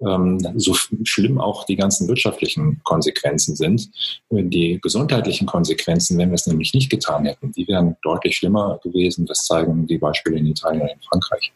Ähm, 0.00 0.38
so 0.56 0.74
schlimm 1.04 1.40
auch 1.40 1.64
die 1.64 1.76
ganzen 1.76 2.08
wirtschaftlichen 2.08 2.80
Konsequenzen 2.84 3.56
sind, 3.56 3.90
die 4.30 4.78
gesundheitlichen 4.80 5.46
Konsequenzen, 5.46 6.18
wenn 6.18 6.30
wir 6.30 6.34
es 6.34 6.46
nämlich 6.46 6.74
nicht 6.74 6.90
getan 6.90 7.24
hätten, 7.24 7.52
die 7.52 7.66
wären 7.68 7.96
deutlich 8.02 8.36
schlimmer 8.36 8.80
gewesen. 8.82 9.26
Das 9.26 9.44
zeigen 9.44 9.86
die 9.86 9.98
Beispiele 9.98 10.38
in 10.38 10.46
Italien 10.46 10.82
und 10.82 10.88
in 10.88 11.00
Frankreich. 11.00 11.52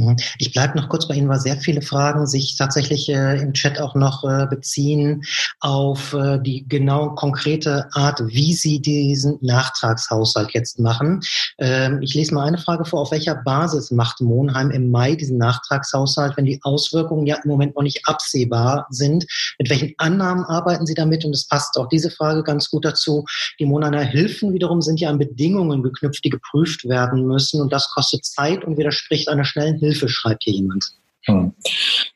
Mhm. 0.00 0.16
Ich 0.38 0.52
bleibe 0.52 0.78
noch 0.78 0.88
kurz 0.88 1.06
bei 1.06 1.14
Ihnen, 1.14 1.28
weil 1.28 1.40
sehr 1.40 1.56
viele 1.56 1.82
Fragen 1.82 2.26
sich 2.26 2.56
tatsächlich 2.56 3.08
äh, 3.08 3.40
im 3.40 3.52
Chat 3.52 3.80
auch 3.80 3.94
noch 3.94 4.24
äh, 4.24 4.46
beziehen 4.46 5.22
auf 5.60 6.14
äh, 6.14 6.38
die 6.40 6.66
genau 6.68 7.10
konkrete 7.10 7.88
Art, 7.92 8.22
wie 8.26 8.54
Sie 8.54 8.80
diesen 8.80 9.38
Nachtragshaushalt 9.40 10.52
jetzt 10.52 10.78
machen. 10.78 11.20
Ähm, 11.58 12.00
ich 12.02 12.14
lese 12.14 12.34
mal 12.34 12.46
eine 12.46 12.58
Frage 12.58 12.84
vor. 12.84 13.00
Auf 13.00 13.10
welcher 13.10 13.34
Basis 13.34 13.90
macht 13.90 14.20
Monheim 14.20 14.70
im 14.70 14.90
Mai 14.90 15.14
diesen 15.14 15.38
Nachtragshaushalt, 15.38 16.36
wenn 16.36 16.46
die 16.46 16.60
Auswirkungen 16.62 17.26
ja 17.26 17.36
im 17.42 17.50
Moment 17.50 17.76
noch 17.76 17.82
nicht 17.82 18.06
absehbar 18.06 18.86
sind? 18.90 19.26
Mit 19.58 19.68
welchen 19.70 19.92
Annahmen 19.98 20.44
arbeiten 20.44 20.86
Sie 20.86 20.94
damit? 20.94 21.24
Und 21.24 21.34
es 21.34 21.46
passt 21.46 21.76
auch 21.76 21.88
diese 21.88 22.10
Frage 22.10 22.42
ganz 22.42 22.70
gut 22.70 22.84
dazu. 22.84 23.24
Die 23.58 23.66
Monheimer 23.66 24.00
Hilfen 24.00 24.52
wiederum 24.54 24.80
sind 24.80 25.00
ja 25.00 25.10
an 25.10 25.18
Bedingungen 25.18 25.82
geknüpft, 25.82 26.24
die 26.24 26.30
geprüft 26.30 26.88
werden 26.88 27.26
müssen. 27.26 27.60
Und 27.60 27.72
das 27.72 27.90
kostet 27.90 28.24
Zeit 28.24 28.64
und 28.64 28.78
widerspricht 28.78 29.28
einer 29.28 29.44
schnellen 29.44 29.78
Hilfe, 29.78 29.89
schreibt 29.94 30.44
hier 30.44 30.54
jemand. 30.54 30.92
Hm. 31.26 31.52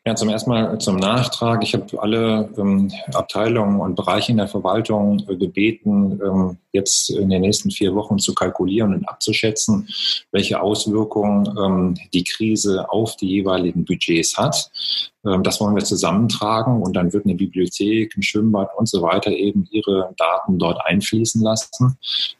Ja, 0.06 0.14
zum 0.14 0.30
ersten 0.30 0.48
Mal 0.48 0.78
zum 0.78 0.96
Nachtrag. 0.96 1.62
Ich 1.62 1.74
habe 1.74 2.00
alle 2.00 2.48
ähm, 2.56 2.90
Abteilungen 3.12 3.80
und 3.80 3.96
Bereiche 3.96 4.32
in 4.32 4.38
der 4.38 4.48
Verwaltung 4.48 5.22
äh, 5.28 5.36
gebeten, 5.36 6.20
ähm, 6.24 6.56
jetzt 6.72 7.10
in 7.10 7.28
den 7.28 7.42
nächsten 7.42 7.70
vier 7.70 7.94
Wochen 7.94 8.18
zu 8.18 8.34
kalkulieren 8.34 8.94
und 8.94 9.06
abzuschätzen, 9.06 9.88
welche 10.32 10.60
Auswirkungen 10.60 11.46
ähm, 11.58 11.94
die 12.14 12.24
Krise 12.24 12.90
auf 12.90 13.16
die 13.16 13.28
jeweiligen 13.28 13.84
Budgets 13.84 14.38
hat. 14.38 14.70
Ähm, 15.26 15.42
das 15.42 15.60
wollen 15.60 15.76
wir 15.76 15.84
zusammentragen 15.84 16.82
und 16.82 16.94
dann 16.94 17.12
wird 17.12 17.26
eine 17.26 17.34
Bibliothek, 17.34 18.16
ein 18.16 18.22
Schwimmbad 18.22 18.70
und 18.78 18.88
so 18.88 19.02
weiter 19.02 19.30
eben 19.30 19.68
ihre 19.70 20.14
Daten 20.16 20.58
dort 20.58 20.80
einfließen 20.86 21.42
lassen. 21.42 21.98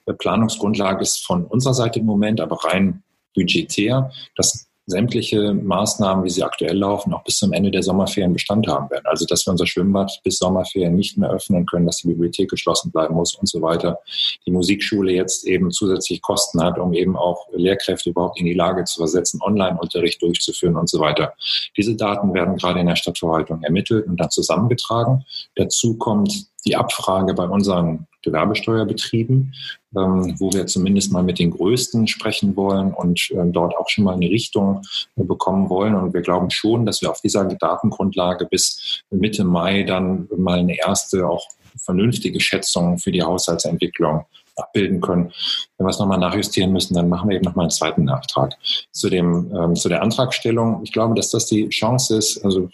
Die 0.09 0.12
Planungsgrundlage 0.14 1.03
ist 1.03 1.27
von 1.27 1.44
unserer 1.44 1.75
Seite 1.75 1.99
im 1.99 2.07
Moment 2.07 2.40
aber 2.40 2.64
rein 2.64 3.03
budgetär. 3.35 4.11
Das 4.37 4.63
sämtliche 4.87 5.55
Maßnahmen, 5.55 6.25
wie 6.25 6.31
sie 6.31 6.42
aktuell 6.42 6.77
laufen, 6.77 7.14
auch 7.14 7.25
bis 7.25 7.38
zum 7.38 7.53
Ende 7.53 7.70
der 7.70 7.83
Sommerferien 7.83 8.33
Bestand 8.33 8.66
haben 8.66 8.90
werden. 8.90 9.05
Also, 9.07 9.25
dass 9.25 9.47
wir 9.47 9.53
unser 9.53 9.66
Schwimmbad 9.66 10.20
bis 10.25 10.38
Sommerferien 10.38 10.94
nicht 10.94 11.16
mehr 11.16 11.31
öffnen 11.31 11.64
können, 11.66 11.87
dass 11.87 11.99
die 11.99 12.09
Bibliothek 12.09 12.51
geschlossen 12.51 12.90
bleiben 12.92 13.14
muss 13.14 13.35
und 13.35 13.49
so 13.49 13.62
weiter. 13.62 14.01
Die 14.47 14.51
Musikschule 14.51 15.12
jetzt 15.12 15.47
eben 15.47 15.70
zusätzlich 15.70 16.20
Kosten 16.20 16.62
hat, 16.62 16.79
um 16.79 16.92
eben 16.92 17.16
auch 17.16 17.49
Lehrkräfte 17.53 18.11
überhaupt 18.11 18.38
in 18.38 18.47
die 18.47 18.55
Lage 18.55 18.85
zu 18.85 18.99
versetzen, 18.99 19.40
Online-Unterricht 19.42 20.20
durchzuführen 20.20 20.77
und 20.77 20.88
so 20.88 21.01
weiter. 21.01 21.33
Diese 21.77 21.97
Daten 21.97 22.35
werden 22.35 22.57
gerade 22.57 22.81
in 22.81 22.87
der 22.87 22.97
Stadtverwaltung 22.97 23.62
ermittelt 23.62 24.07
und 24.07 24.18
dann 24.18 24.31
zusammengetragen. 24.31 25.25
Dazu 25.57 25.97
kommt 25.97 26.47
die 26.66 26.77
Abfrage 26.77 27.35
bei 27.35 27.46
unseren 27.46 28.07
Gewerbesteuerbetrieben, 28.22 29.55
ähm, 29.96 30.35
wo 30.38 30.53
wir 30.53 30.66
zumindest 30.66 31.12
mal 31.12 31.22
mit 31.22 31.38
den 31.38 31.50
Größten 31.50 32.07
sprechen 32.07 32.57
wollen 32.57 32.92
und 32.92 33.31
äh, 33.31 33.44
dort 33.46 33.77
auch 33.77 33.88
schon 33.88 34.05
mal 34.05 34.14
eine 34.14 34.31
Richtung 34.31 34.83
äh, 35.16 35.24
bekommen 35.24 35.68
wollen. 35.68 35.94
Und 35.94 36.14
wir 36.14 36.22
glauben 36.22 36.50
schon, 36.50 36.87
dass 36.87 37.03
wir 37.03 37.11
auf 37.11 37.20
dieser 37.20 37.44
Datengrundlage 37.44 38.46
bis 38.46 39.03
Mitte 39.11 39.44
Mai 39.44 39.83
dann 39.83 40.29
mal 40.37 40.59
eine 40.59 40.77
erste, 40.79 41.29
auch 41.29 41.46
vernünftige 41.77 42.40
Schätzung 42.40 42.98
für 42.98 43.12
die 43.12 43.22
Haushaltsentwicklung 43.22 44.24
abbilden 44.56 45.00
können. 45.00 45.32
Wenn 45.76 45.86
wir 45.86 45.90
es 45.90 45.98
nochmal 45.98 46.18
nachjustieren 46.18 46.72
müssen, 46.72 46.94
dann 46.94 47.08
machen 47.08 47.28
wir 47.28 47.36
eben 47.36 47.44
nochmal 47.44 47.64
einen 47.64 47.70
zweiten 47.70 48.04
Nachtrag. 48.04 48.56
Zu, 48.92 49.10
dem, 49.10 49.52
ähm, 49.54 49.74
zu 49.74 49.88
der 49.88 50.02
Antragstellung, 50.02 50.80
ich 50.84 50.92
glaube, 50.92 51.14
dass 51.14 51.30
das 51.30 51.46
die 51.46 51.68
Chance 51.68 52.16
ist, 52.16 52.44
also 52.44 52.68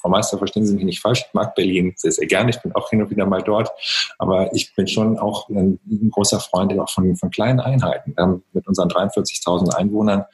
Frau 0.00 0.08
Meister, 0.08 0.38
verstehen 0.38 0.66
Sie 0.66 0.74
mich 0.74 0.84
nicht 0.84 1.00
falsch, 1.00 1.24
ich 1.26 1.34
mag 1.34 1.54
Berlin 1.54 1.94
sehr, 1.96 2.12
sehr 2.12 2.26
gerne, 2.26 2.50
ich 2.50 2.60
bin 2.60 2.74
auch 2.74 2.90
hin 2.90 3.02
und 3.02 3.10
wieder 3.10 3.26
mal 3.26 3.42
dort, 3.42 3.70
aber 4.18 4.52
ich 4.54 4.74
bin 4.74 4.88
schon 4.88 5.18
auch 5.18 5.48
ein, 5.48 5.78
großer 6.10 6.40
Freund 6.40 6.78
auch 6.78 6.90
von, 6.90 7.16
von 7.16 7.30
kleinen 7.30 7.60
Einheiten. 7.60 8.14
Wir 8.16 8.22
haben 8.22 8.42
mit 8.52 8.66
unseren 8.66 8.88
43.000 8.88 9.74
Einwohnern 9.74 10.24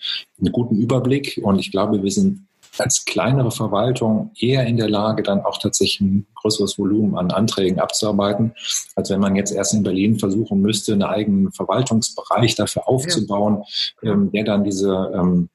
einen 0.41 0.53
guten 0.53 0.77
Überblick 0.77 1.41
und 1.43 1.59
ich 1.59 1.71
glaube, 1.71 2.03
wir 2.03 2.11
sind 2.11 2.47
als 2.79 3.05
kleinere 3.05 3.51
Verwaltung 3.51 4.31
eher 4.39 4.67
in 4.67 4.77
der 4.77 4.89
Lage, 4.89 5.23
dann 5.23 5.45
auch 5.45 5.59
tatsächlich 5.59 6.01
ein 6.01 6.27
größeres 6.35 6.79
Volumen 6.79 7.17
an 7.17 7.31
Anträgen 7.31 7.79
abzuarbeiten, 7.79 8.53
als 8.97 9.11
wenn 9.11 9.21
man 9.21 9.37
jetzt 9.37 9.53
erst 9.53 9.75
in 9.75 9.83
Berlin 9.83 10.19
versuchen 10.19 10.61
müsste, 10.61 10.93
einen 10.93 11.03
eigenen 11.03 11.53
Verwaltungsbereich 11.53 12.55
dafür 12.55 12.89
aufzubauen, 12.89 13.63
ja. 14.03 14.13
ähm, 14.13 14.31
der 14.33 14.45
dann 14.45 14.65
diese 14.65 15.13
ähm, 15.15 15.49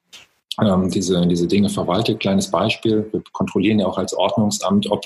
ähm, 0.60 0.90
diese, 0.90 1.26
diese 1.26 1.46
Dinge 1.46 1.68
verwaltet. 1.68 2.20
Kleines 2.20 2.50
Beispiel, 2.50 3.08
wir 3.12 3.22
kontrollieren 3.32 3.78
ja 3.78 3.86
auch 3.86 3.98
als 3.98 4.12
Ordnungsamt, 4.14 4.90
ob 4.90 5.04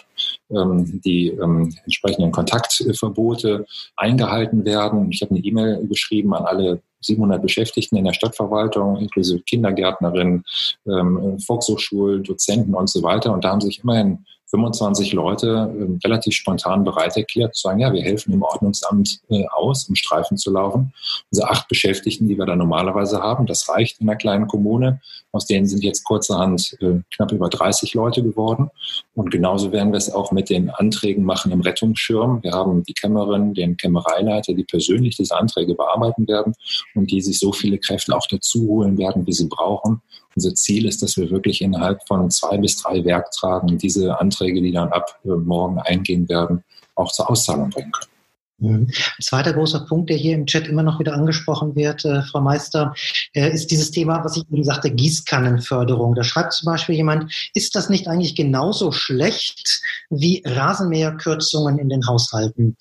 ähm, 0.51 1.01
die 1.05 1.29
ähm, 1.29 1.73
entsprechenden 1.85 2.33
Kontaktverbote 2.33 3.67
eingehalten 3.97 4.65
werden. 4.65 5.11
Ich 5.13 5.23
habe 5.23 5.35
eine 5.35 5.45
E-Mail 5.45 5.87
geschrieben 5.87 6.35
an 6.35 6.45
alle 6.45 6.81
700 7.05 7.43
Beschäftigten 7.43 7.97
in 7.97 8.05
der 8.05 8.13
Stadtverwaltung, 8.13 8.97
inklusive 8.97 9.43
Kindergärtnerinnen, 9.43 10.45
ähm, 10.87 11.39
Volkshochschulen, 11.39 12.23
Dozenten 12.23 12.75
und 12.75 12.89
so 12.89 13.03
weiter. 13.03 13.33
Und 13.33 13.45
da 13.45 13.51
haben 13.51 13.61
sich 13.61 13.83
immerhin 13.83 14.25
25 14.55 15.13
Leute 15.13 15.75
äh, 15.77 16.07
relativ 16.07 16.35
spontan 16.35 16.85
bereit 16.85 17.17
erklärt, 17.17 17.57
zu 17.57 17.63
sagen, 17.63 17.81
ja, 17.81 17.93
wir 17.93 18.03
helfen 18.03 18.33
im 18.33 18.43
Ordnungsamt 18.43 19.21
äh, 19.29 19.45
aus, 19.53 19.89
um 19.89 19.97
Streifen 19.97 20.37
zu 20.37 20.53
laufen. 20.53 20.93
Unsere 21.33 21.51
acht 21.51 21.67
Beschäftigten, 21.69 22.29
die 22.29 22.39
wir 22.39 22.47
da 22.47 22.55
normalerweise 22.55 23.21
haben, 23.21 23.47
das 23.47 23.69
reicht 23.69 24.01
in 24.01 24.09
einer 24.09 24.17
kleinen 24.17 24.47
Kommune. 24.47 25.01
Aus 25.33 25.47
denen 25.47 25.67
sind 25.67 25.83
jetzt 25.83 26.05
kurzerhand 26.05 26.77
äh, 26.81 27.01
knapp 27.17 27.33
über 27.33 27.49
30 27.49 27.95
Leute 27.95 28.23
geworden. 28.23 28.71
Und 29.15 29.33
genauso 29.33 29.73
werden 29.73 29.93
wir 29.93 29.99
es 29.99 30.13
auch 30.13 30.31
mit 30.31 30.49
den 30.51 30.71
Anträgen 30.71 31.25
machen 31.25 31.51
im 31.51 31.61
Rettungsschirm. 31.61 32.43
Wir 32.43 32.53
haben 32.53 32.85
die 32.85 32.95
Kämmerin, 32.95 33.55
den 33.55 33.77
Kämmereileiter, 33.77 34.55
die 34.55 34.65
persönlich 34.65 35.17
diese 35.17 35.37
Anträge 35.37 35.75
bearbeiten 35.75 36.29
werden 36.29 36.55
und 36.95 37.11
die 37.11 37.21
sich 37.21 37.41
so 37.41 37.53
viele 37.53 37.79
Kräfte 37.79 38.17
auch 38.17 38.27
dazu 38.29 38.69
holen 38.69 38.97
werden, 38.99 39.27
wie 39.27 39.33
sie 39.33 39.49
brauchen, 39.49 40.01
unser 40.37 40.55
Ziel 40.55 40.87
ist, 40.87 41.03
dass 41.03 41.17
wir 41.17 41.31
wirklich 41.31 41.61
innerhalb 41.63 42.07
von 42.07 42.31
zwei 42.31 42.57
bis 42.59 42.77
drei 42.77 43.05
Werktagen 43.05 43.79
diese 43.79 44.21
Anträge, 44.21 44.61
die 44.61 44.73
dann 44.73 44.89
ab 44.89 45.19
äh, 45.25 45.29
morgen 45.29 45.79
eingehen 45.81 46.29
werden, 46.29 46.65
auch 46.95 47.13
zur 47.13 47.31
Auszahlung 47.31 47.71
bringen 47.71 47.93
können. 47.93 48.15
Mhm. 48.59 48.87
Ein 48.87 49.23
zweiter 49.23 49.53
großer 49.53 49.81
Punkt, 49.81 50.11
der 50.11 50.17
hier 50.17 50.35
im 50.35 50.47
Chat 50.47 50.69
immer 50.69 50.83
noch 50.83 51.01
wieder 51.01 51.15
angesprochen 51.15 51.75
wird, 51.75 52.05
äh, 52.05 52.23
Frau 52.23 52.41
Meister, 52.41 52.95
äh, 53.33 53.51
ist 53.53 53.71
dieses 53.71 53.91
Thema, 53.91 54.25
was 54.25 54.37
ich 54.37 54.45
eben 54.51 54.65
sagte, 54.65 54.91
Gießkannenförderung. 54.91 56.15
Da 56.15 56.23
schreibt 56.23 56.53
zum 56.53 56.67
Beispiel 56.67 56.95
jemand, 56.95 57.33
ist 57.55 57.75
das 57.75 57.89
nicht 57.89 58.07
eigentlich 58.07 58.37
genauso 58.37 58.93
schlecht 58.93 59.83
wie 60.11 60.43
Rasenmäherkürzungen 60.47 61.79
in 61.79 61.89
den 61.89 62.07
Haushalten? 62.07 62.77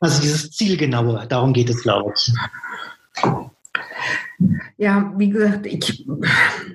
Also 0.00 0.20
dieses 0.20 0.50
Zielgenaue, 0.52 1.26
darum 1.28 1.52
geht 1.52 1.70
es, 1.70 1.82
glaube 1.82 2.12
ich. 2.14 2.32
Ja, 4.76 5.12
wie 5.16 5.30
gesagt, 5.30 5.66
ich 5.66 6.06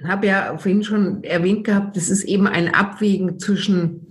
habe 0.05 0.27
ja 0.27 0.57
vorhin 0.57 0.83
schon 0.83 1.23
erwähnt 1.23 1.63
gehabt, 1.63 1.95
es 1.97 2.09
ist 2.09 2.23
eben 2.23 2.47
ein 2.47 2.73
Abwägen 2.73 3.39
zwischen 3.39 4.07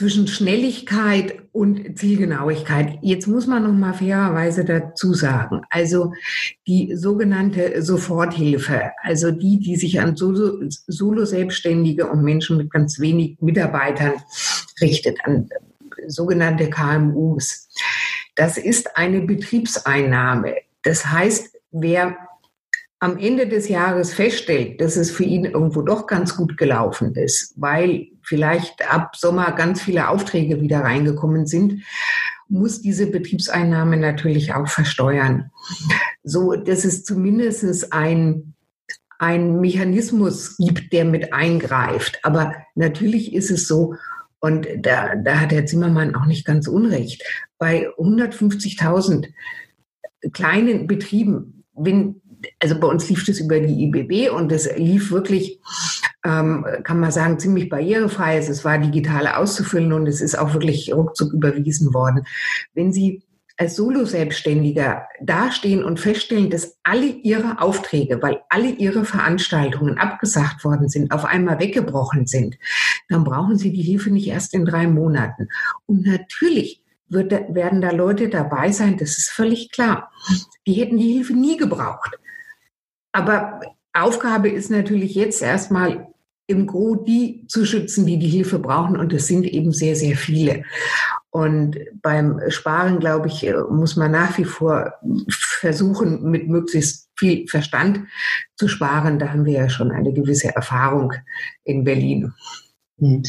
zwischen 0.00 0.26
Schnelligkeit 0.28 1.42
und 1.52 1.98
Zielgenauigkeit. 1.98 2.98
Jetzt 3.02 3.26
muss 3.26 3.46
man 3.46 3.64
noch 3.64 3.74
mal 3.74 3.92
fairerweise 3.92 4.64
dazu 4.64 5.12
sagen, 5.12 5.60
also 5.68 6.14
die 6.66 6.96
sogenannte 6.96 7.82
Soforthilfe, 7.82 8.92
also 9.02 9.30
die, 9.30 9.60
die 9.60 9.76
sich 9.76 10.00
an 10.00 10.16
Solo-Selbstständige 10.16 12.06
und 12.06 12.22
Menschen 12.22 12.56
mit 12.56 12.70
ganz 12.70 12.98
wenig 12.98 13.36
Mitarbeitern 13.42 14.14
richtet, 14.80 15.18
an 15.24 15.50
sogenannte 16.06 16.70
KMUs. 16.70 17.68
Das 18.36 18.56
ist 18.56 18.96
eine 18.96 19.20
Betriebseinnahme. 19.20 20.54
Das 20.82 21.06
heißt, 21.06 21.56
wer 21.70 22.16
am 23.00 23.16
Ende 23.16 23.48
des 23.48 23.68
Jahres 23.68 24.12
feststellt, 24.12 24.80
dass 24.80 24.96
es 24.96 25.10
für 25.10 25.24
ihn 25.24 25.46
irgendwo 25.46 25.80
doch 25.80 26.06
ganz 26.06 26.36
gut 26.36 26.58
gelaufen 26.58 27.14
ist, 27.14 27.54
weil 27.56 28.08
vielleicht 28.22 28.90
ab 28.92 29.16
Sommer 29.16 29.52
ganz 29.52 29.80
viele 29.80 30.08
Aufträge 30.08 30.60
wieder 30.60 30.80
reingekommen 30.80 31.46
sind, 31.46 31.82
muss 32.48 32.82
diese 32.82 33.06
Betriebseinnahme 33.06 33.96
natürlich 33.96 34.52
auch 34.52 34.68
versteuern. 34.68 35.50
So, 36.22 36.54
dass 36.54 36.84
es 36.84 37.04
zumindest 37.04 37.92
ein, 37.92 38.54
ein 39.18 39.60
Mechanismus 39.60 40.58
gibt, 40.58 40.92
der 40.92 41.06
mit 41.06 41.32
eingreift. 41.32 42.18
Aber 42.22 42.54
natürlich 42.74 43.32
ist 43.32 43.50
es 43.50 43.66
so, 43.66 43.94
und 44.40 44.66
da, 44.78 45.16
da 45.16 45.40
hat 45.40 45.52
Herr 45.52 45.66
Zimmermann 45.66 46.14
auch 46.14 46.26
nicht 46.26 46.44
ganz 46.44 46.66
unrecht, 46.66 47.22
bei 47.58 47.88
150.000 47.98 49.28
kleinen 50.32 50.86
Betrieben, 50.86 51.64
wenn 51.74 52.20
also 52.58 52.78
bei 52.78 52.86
uns 52.86 53.08
lief 53.08 53.24
das 53.26 53.40
über 53.40 53.60
die 53.60 53.84
IBB 53.84 54.30
und 54.30 54.50
das 54.50 54.68
lief 54.76 55.10
wirklich, 55.10 55.60
ähm, 56.24 56.64
kann 56.84 57.00
man 57.00 57.10
sagen, 57.12 57.38
ziemlich 57.38 57.68
barrierefrei. 57.68 58.38
Es 58.38 58.64
war 58.64 58.78
digital 58.78 59.26
auszufüllen 59.26 59.92
und 59.92 60.06
es 60.06 60.20
ist 60.20 60.38
auch 60.38 60.54
wirklich 60.54 60.92
ruckzuck 60.92 61.32
überwiesen 61.32 61.92
worden. 61.92 62.24
Wenn 62.74 62.92
Sie 62.92 63.22
als 63.60 63.76
Solo-Selbstständiger 63.76 65.06
dastehen 65.20 65.84
und 65.84 66.00
feststellen, 66.00 66.48
dass 66.48 66.78
alle 66.82 67.04
ihre 67.04 67.60
Aufträge, 67.60 68.22
weil 68.22 68.40
alle 68.48 68.70
ihre 68.70 69.04
Veranstaltungen 69.04 69.98
abgesagt 69.98 70.64
worden 70.64 70.88
sind, 70.88 71.12
auf 71.12 71.26
einmal 71.26 71.60
weggebrochen 71.60 72.26
sind, 72.26 72.56
dann 73.10 73.22
brauchen 73.22 73.58
sie 73.58 73.70
die 73.70 73.82
Hilfe 73.82 74.10
nicht 74.10 74.28
erst 74.28 74.54
in 74.54 74.64
drei 74.64 74.86
Monaten. 74.86 75.48
Und 75.84 76.06
natürlich 76.06 76.82
wird, 77.10 77.32
werden 77.54 77.80
da 77.80 77.90
Leute 77.90 78.28
dabei 78.28 78.72
sein, 78.72 78.96
das 78.96 79.18
ist 79.18 79.30
völlig 79.30 79.70
klar. 79.70 80.10
Die 80.66 80.74
hätten 80.74 80.98
die 80.98 81.12
Hilfe 81.12 81.34
nie 81.34 81.56
gebraucht. 81.56 82.18
Aber 83.12 83.60
Aufgabe 83.92 84.48
ist 84.48 84.70
natürlich 84.70 85.14
jetzt 85.14 85.42
erstmal 85.42 86.06
im 86.46 86.66
Gro 86.66 86.96
die 86.96 87.46
zu 87.46 87.64
schützen, 87.64 88.06
die 88.06 88.18
die 88.18 88.28
Hilfe 88.28 88.58
brauchen. 88.58 88.96
Und 88.96 89.12
es 89.12 89.26
sind 89.26 89.46
eben 89.46 89.72
sehr, 89.72 89.94
sehr 89.94 90.16
viele. 90.16 90.64
Und 91.30 91.78
beim 92.02 92.40
Sparen, 92.48 92.98
glaube 92.98 93.28
ich, 93.28 93.48
muss 93.70 93.94
man 93.96 94.10
nach 94.10 94.36
wie 94.36 94.44
vor 94.44 94.94
versuchen, 95.30 96.28
mit 96.28 96.48
möglichst 96.48 97.08
viel 97.16 97.46
Verstand 97.46 98.00
zu 98.56 98.66
sparen. 98.66 99.20
Da 99.20 99.30
haben 99.30 99.44
wir 99.44 99.52
ja 99.52 99.68
schon 99.68 99.92
eine 99.92 100.12
gewisse 100.12 100.54
Erfahrung 100.54 101.12
in 101.62 101.84
Berlin. 101.84 102.34
Hm. 103.00 103.22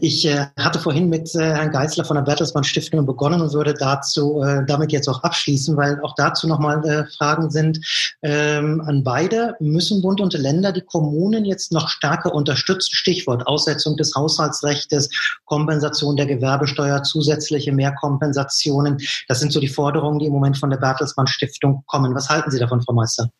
Ich 0.00 0.26
äh, 0.26 0.46
hatte 0.58 0.80
vorhin 0.80 1.08
mit 1.08 1.32
äh, 1.36 1.38
Herrn 1.38 1.70
Geisler 1.70 2.04
von 2.04 2.16
der 2.16 2.22
Bertelsmann 2.22 2.64
Stiftung 2.64 3.06
begonnen 3.06 3.40
und 3.40 3.52
würde 3.52 3.72
dazu 3.72 4.42
äh, 4.42 4.66
damit 4.66 4.90
jetzt 4.90 5.08
auch 5.08 5.22
abschließen, 5.22 5.76
weil 5.76 6.00
auch 6.02 6.16
dazu 6.16 6.48
nochmal 6.48 6.84
äh, 6.84 7.04
Fragen 7.16 7.48
sind 7.48 7.78
ähm, 8.22 8.82
an 8.84 9.04
beide. 9.04 9.54
Müssen 9.60 10.02
Bund 10.02 10.20
und 10.20 10.32
Länder 10.34 10.72
die 10.72 10.80
Kommunen 10.80 11.44
jetzt 11.44 11.70
noch 11.70 11.88
stärker 11.88 12.34
unterstützen? 12.34 12.90
Stichwort 12.92 13.46
Aussetzung 13.46 13.96
des 13.96 14.16
Haushaltsrechts, 14.16 15.08
Kompensation 15.44 16.16
der 16.16 16.26
Gewerbesteuer, 16.26 17.04
zusätzliche 17.04 17.70
Mehrkompensationen. 17.70 18.98
Das 19.28 19.38
sind 19.38 19.52
so 19.52 19.60
die 19.60 19.68
Forderungen, 19.68 20.18
die 20.18 20.26
im 20.26 20.32
Moment 20.32 20.58
von 20.58 20.70
der 20.70 20.78
Bertelsmann 20.78 21.28
Stiftung 21.28 21.84
kommen. 21.86 22.16
Was 22.16 22.28
halten 22.28 22.50
Sie 22.50 22.58
davon, 22.58 22.82
Frau 22.82 22.92
Meister? 22.92 23.30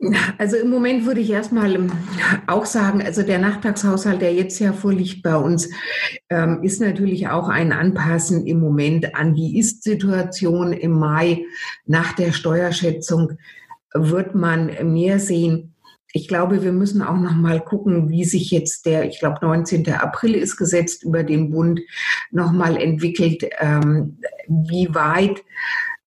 Also 0.38 0.56
im 0.56 0.70
Moment 0.70 1.06
würde 1.06 1.20
ich 1.20 1.30
erstmal 1.30 1.74
ähm, 1.74 1.92
auch 2.46 2.66
sagen, 2.66 3.02
also 3.02 3.22
der 3.22 3.38
Nachtragshaushalt, 3.38 4.20
der 4.20 4.34
jetzt 4.34 4.58
ja 4.58 4.72
vorliegt 4.72 5.22
bei 5.22 5.36
uns, 5.36 5.70
ähm, 6.30 6.62
ist 6.62 6.80
natürlich 6.80 7.28
auch 7.28 7.48
ein 7.48 7.72
Anpassen 7.72 8.46
im 8.46 8.60
Moment 8.60 9.14
an 9.14 9.34
die 9.34 9.58
Ist-Situation 9.58 10.72
im 10.72 10.92
Mai. 10.92 11.44
Nach 11.86 12.12
der 12.12 12.32
Steuerschätzung 12.32 13.38
wird 13.94 14.34
man 14.34 14.92
mehr 14.92 15.18
sehen. 15.18 15.74
Ich 16.16 16.28
glaube, 16.28 16.62
wir 16.62 16.72
müssen 16.72 17.02
auch 17.02 17.16
noch 17.16 17.34
mal 17.34 17.60
gucken, 17.60 18.08
wie 18.08 18.24
sich 18.24 18.52
jetzt 18.52 18.86
der, 18.86 19.04
ich 19.04 19.18
glaube, 19.18 19.38
19. 19.42 19.90
April 19.94 20.34
ist 20.34 20.56
gesetzt 20.56 21.02
über 21.02 21.24
den 21.24 21.50
Bund, 21.50 21.80
noch 22.30 22.52
mal 22.52 22.76
entwickelt, 22.76 23.44
ähm, 23.58 24.18
wie 24.46 24.94
weit 24.94 25.42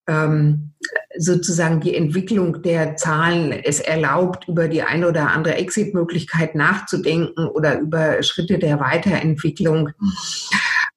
ähm, 0.08 0.74
sozusagen 1.18 1.82
die 1.82 1.96
Entwicklung 1.96 2.62
der 2.62 2.96
Zahlen 2.96 3.52
es 3.52 3.80
erlaubt, 3.80 4.48
über 4.48 4.68
die 4.68 4.84
eine 4.84 5.08
oder 5.10 5.32
andere 5.32 5.56
Exit-Möglichkeit 5.56 6.56
nachzudenken 6.56 7.48
oder 7.48 7.80
über 7.80 8.24
Schritte 8.24 8.58
der 8.60 8.80
Weiterentwicklung. 8.80 9.90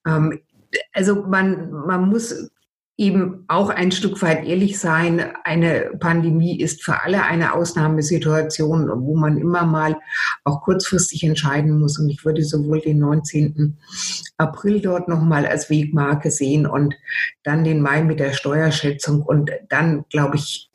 Ähm, 0.07 0.39
also 0.93 1.23
man, 1.23 1.71
man 1.71 2.07
muss 2.07 2.49
eben 3.01 3.45
auch 3.47 3.69
ein 3.69 3.91
Stück 3.91 4.21
weit 4.21 4.45
ehrlich 4.45 4.79
sein. 4.79 5.25
Eine 5.43 5.89
Pandemie 5.99 6.61
ist 6.61 6.83
für 6.83 7.01
alle 7.01 7.23
eine 7.23 7.55
Ausnahmesituation, 7.55 8.91
wo 9.03 9.17
man 9.17 9.37
immer 9.37 9.65
mal 9.65 9.97
auch 10.43 10.61
kurzfristig 10.61 11.23
entscheiden 11.23 11.79
muss. 11.79 11.97
Und 11.97 12.09
ich 12.09 12.23
würde 12.23 12.43
sowohl 12.43 12.79
den 12.79 12.99
19. 12.99 13.79
April 14.37 14.81
dort 14.81 15.07
nochmal 15.07 15.47
als 15.47 15.71
Wegmarke 15.71 16.29
sehen 16.29 16.67
und 16.67 16.93
dann 17.43 17.63
den 17.63 17.81
Mai 17.81 18.03
mit 18.03 18.19
der 18.19 18.33
Steuerschätzung. 18.33 19.23
Und 19.23 19.49
dann, 19.67 20.05
glaube 20.11 20.35
ich, 20.35 20.69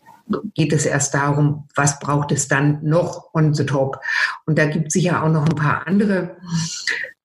geht 0.55 0.73
es 0.73 0.85
erst 0.85 1.15
darum, 1.15 1.69
was 1.77 2.01
braucht 2.01 2.33
es 2.33 2.49
dann 2.49 2.81
noch 2.83 3.33
on 3.35 3.55
the 3.55 3.65
top. 3.65 4.01
Und 4.47 4.59
da 4.59 4.67
gibt 4.67 4.89
es 4.89 4.95
sicher 4.95 5.23
auch 5.23 5.31
noch 5.31 5.49
ein 5.49 5.55
paar 5.55 5.87
andere 5.87 6.37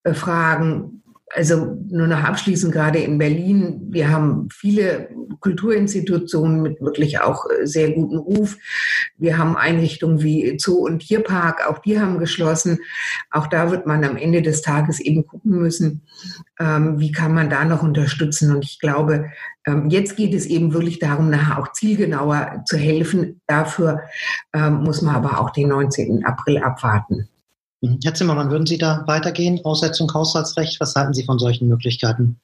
äh, 0.04 0.14
Fragen, 0.14 1.01
also 1.34 1.78
nur 1.90 2.08
noch 2.08 2.24
abschließend 2.24 2.74
gerade 2.74 3.00
in 3.00 3.18
Berlin, 3.18 3.82
wir 3.90 4.10
haben 4.10 4.50
viele 4.52 5.10
Kulturinstitutionen 5.40 6.62
mit 6.62 6.82
wirklich 6.82 7.20
auch 7.22 7.46
äh, 7.50 7.66
sehr 7.66 7.92
guten 7.92 8.18
Ruf. 8.18 8.58
Wir 9.18 9.38
haben 9.38 9.56
Einrichtungen 9.56 10.22
wie 10.22 10.58
Zoo 10.60 10.86
und 10.86 11.00
Tierpark, 11.00 11.68
auch 11.68 11.80
die 11.80 12.00
haben 12.00 12.20
geschlossen. 12.20 12.80
Auch 13.30 13.48
da 13.48 13.72
wird 13.72 13.86
man 13.86 14.04
am 14.04 14.18
Ende 14.18 14.42
des 14.42 14.62
Tages 14.62 15.00
eben 15.00 15.26
gucken 15.26 15.58
müssen, 15.58 16.02
ähm, 16.60 17.00
wie 17.00 17.12
kann 17.12 17.34
man 17.34 17.50
da 17.50 17.66
noch 17.66 17.84
unterstützen. 17.84 18.56
Und 18.56 18.64
ich 18.66 18.80
glaube, 18.80 19.30
ähm, 19.66 19.90
jetzt 19.90 20.16
geht 20.16 20.34
es 20.34 20.46
eben 20.46 20.74
wirklich 20.74 21.00
darum, 21.00 21.30
nachher 21.30 21.60
auch 21.60 21.72
zielgenauer 21.72 22.64
zu 22.66 22.78
helfen. 22.78 23.42
Dafür 23.48 24.02
ähm, 24.54 24.84
muss 24.84 25.02
man 25.02 25.16
aber 25.16 25.40
auch 25.40 25.52
den 25.52 25.70
19. 25.70 26.26
April 26.26 26.58
abwarten. 26.58 27.30
Mhm. 27.82 28.00
Herr 28.04 28.14
Zimmermann, 28.14 28.52
würden 28.52 28.68
Sie 28.68 28.78
da 28.78 29.04
weitergehen? 29.08 29.60
Aussetzung 29.64 30.12
Haushaltsrecht, 30.14 30.80
was 30.80 30.96
halten 30.96 31.14
Sie 31.14 31.24
von 31.24 31.40
solchen 31.40 31.68
Möglichkeiten? 31.68 32.40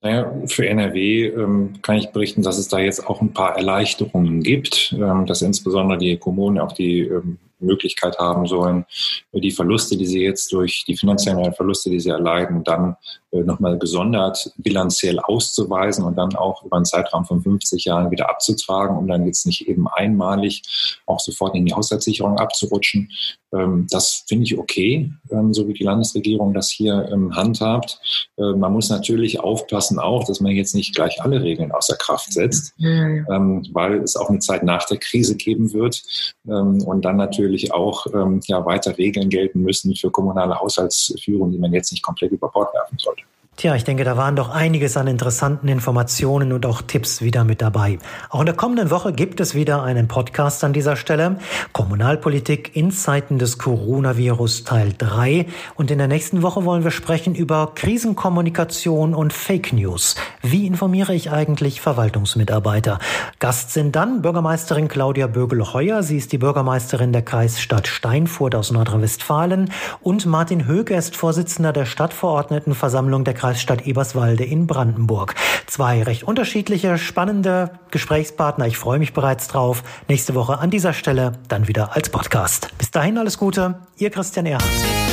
Naja, 0.00 0.32
für 0.46 0.66
NRW 0.66 1.28
ähm, 1.28 1.74
kann 1.80 1.96
ich 1.96 2.10
berichten, 2.10 2.42
dass 2.42 2.58
es 2.58 2.66
da 2.66 2.80
jetzt 2.80 3.06
auch 3.06 3.20
ein 3.20 3.32
paar 3.32 3.56
Erleichterungen 3.56 4.42
gibt, 4.42 4.92
ähm, 4.98 5.26
dass 5.26 5.42
insbesondere 5.42 5.96
die 5.96 6.16
Kommunen 6.16 6.58
auch 6.58 6.72
die 6.72 7.02
ähm, 7.02 7.38
Möglichkeit 7.60 8.18
haben 8.18 8.48
sollen, 8.48 8.84
die 9.32 9.52
Verluste, 9.52 9.96
die 9.96 10.06
sie 10.06 10.22
jetzt 10.22 10.52
durch 10.52 10.84
die 10.84 10.96
finanziellen 10.96 11.54
Verluste, 11.54 11.90
die 11.90 12.00
sie 12.00 12.10
erleiden, 12.10 12.64
dann 12.64 12.96
nochmal 13.32 13.78
gesondert 13.78 14.52
bilanziell 14.58 15.18
auszuweisen 15.18 16.04
und 16.04 16.16
dann 16.16 16.36
auch 16.36 16.64
über 16.64 16.76
einen 16.76 16.84
Zeitraum 16.84 17.24
von 17.24 17.40
50 17.40 17.84
Jahren 17.84 18.10
wieder 18.10 18.28
abzutragen, 18.28 18.96
um 18.96 19.08
dann 19.08 19.26
jetzt 19.26 19.46
nicht 19.46 19.66
eben 19.68 19.88
einmalig 19.88 20.62
auch 21.06 21.20
sofort 21.20 21.54
in 21.54 21.64
die 21.64 21.72
Haushaltssicherung 21.72 22.38
abzurutschen. 22.38 23.10
Ähm, 23.54 23.86
das 23.90 24.24
finde 24.26 24.44
ich 24.44 24.58
okay, 24.58 25.12
ähm, 25.30 25.52
so 25.52 25.68
wie 25.68 25.74
die 25.74 25.84
Landesregierung 25.84 26.54
das 26.54 26.70
hier 26.70 27.08
ähm, 27.12 27.34
handhabt. 27.36 27.98
Äh, 28.38 28.52
man 28.52 28.72
muss 28.72 28.88
natürlich 28.88 29.40
aufpassen 29.40 29.98
auch, 29.98 30.24
dass 30.24 30.40
man 30.40 30.52
jetzt 30.52 30.74
nicht 30.74 30.94
gleich 30.94 31.22
alle 31.22 31.42
Regeln 31.42 31.72
außer 31.72 31.96
Kraft 31.96 32.32
setzt, 32.32 32.74
weil 32.78 34.02
es 34.02 34.16
auch 34.16 34.28
eine 34.28 34.38
Zeit 34.38 34.62
nach 34.62 34.84
der 34.86 34.98
Krise 34.98 35.36
geben 35.36 35.72
wird 35.72 36.02
und 36.44 37.04
dann 37.04 37.16
natürlich 37.16 37.72
auch 37.72 38.06
ja, 38.46 38.64
weiter 38.64 38.96
Regeln 38.96 39.28
gelten 39.28 39.60
müssen 39.60 39.94
für 39.94 40.10
kommunale 40.10 40.58
Haushaltsführung, 40.58 41.52
die 41.52 41.58
man 41.58 41.72
jetzt 41.72 41.92
nicht 41.92 42.02
komplett 42.02 42.32
über 42.32 42.48
Bord 42.48 42.72
werfen 42.74 42.98
sollte. 42.98 43.21
Tja, 43.54 43.76
ich 43.76 43.84
denke, 43.84 44.02
da 44.02 44.16
waren 44.16 44.34
doch 44.34 44.48
einiges 44.48 44.96
an 44.96 45.06
interessanten 45.06 45.68
Informationen 45.68 46.52
und 46.52 46.64
auch 46.64 46.80
Tipps 46.80 47.20
wieder 47.20 47.44
mit 47.44 47.60
dabei. 47.60 47.98
Auch 48.30 48.40
in 48.40 48.46
der 48.46 48.56
kommenden 48.56 48.90
Woche 48.90 49.12
gibt 49.12 49.40
es 49.40 49.54
wieder 49.54 49.82
einen 49.82 50.08
Podcast 50.08 50.64
an 50.64 50.72
dieser 50.72 50.96
Stelle. 50.96 51.36
Kommunalpolitik 51.74 52.74
in 52.74 52.90
Zeiten 52.90 53.38
des 53.38 53.58
Coronavirus 53.58 54.64
Teil 54.64 54.94
3. 54.96 55.46
Und 55.74 55.90
in 55.90 55.98
der 55.98 56.08
nächsten 56.08 56.40
Woche 56.40 56.64
wollen 56.64 56.82
wir 56.82 56.90
sprechen 56.90 57.34
über 57.34 57.72
Krisenkommunikation 57.74 59.14
und 59.14 59.34
Fake 59.34 59.74
News. 59.74 60.16
Wie 60.40 60.66
informiere 60.66 61.14
ich 61.14 61.30
eigentlich 61.30 61.82
Verwaltungsmitarbeiter? 61.82 63.00
Gast 63.38 63.72
sind 63.74 63.94
dann 63.94 64.22
Bürgermeisterin 64.22 64.88
Claudia 64.88 65.26
Bögel-Heuer. 65.26 66.02
Sie 66.02 66.16
ist 66.16 66.32
die 66.32 66.38
Bürgermeisterin 66.38 67.12
der 67.12 67.22
Kreisstadt 67.22 67.86
Steinfurt 67.86 68.54
aus 68.54 68.72
Nordrhein-Westfalen. 68.72 69.70
Und 70.00 70.24
Martin 70.24 70.66
Höge 70.66 70.94
ist 70.94 71.16
Vorsitzender 71.16 71.74
der 71.74 71.84
Stadtverordnetenversammlung 71.84 73.24
der 73.24 73.41
Kreisstadt 73.42 73.88
Eberswalde 73.88 74.44
in 74.44 74.68
Brandenburg. 74.68 75.34
Zwei 75.66 76.04
recht 76.04 76.22
unterschiedliche, 76.22 76.96
spannende 76.96 77.72
Gesprächspartner. 77.90 78.68
Ich 78.68 78.78
freue 78.78 79.00
mich 79.00 79.14
bereits 79.14 79.48
drauf. 79.48 79.82
Nächste 80.06 80.36
Woche 80.36 80.60
an 80.60 80.70
dieser 80.70 80.92
Stelle 80.92 81.32
dann 81.48 81.66
wieder 81.66 81.96
als 81.96 82.08
Podcast. 82.08 82.68
Bis 82.78 82.92
dahin 82.92 83.18
alles 83.18 83.38
Gute. 83.38 83.80
Ihr 83.96 84.10
Christian 84.10 84.46
Erhardt. 84.46 85.11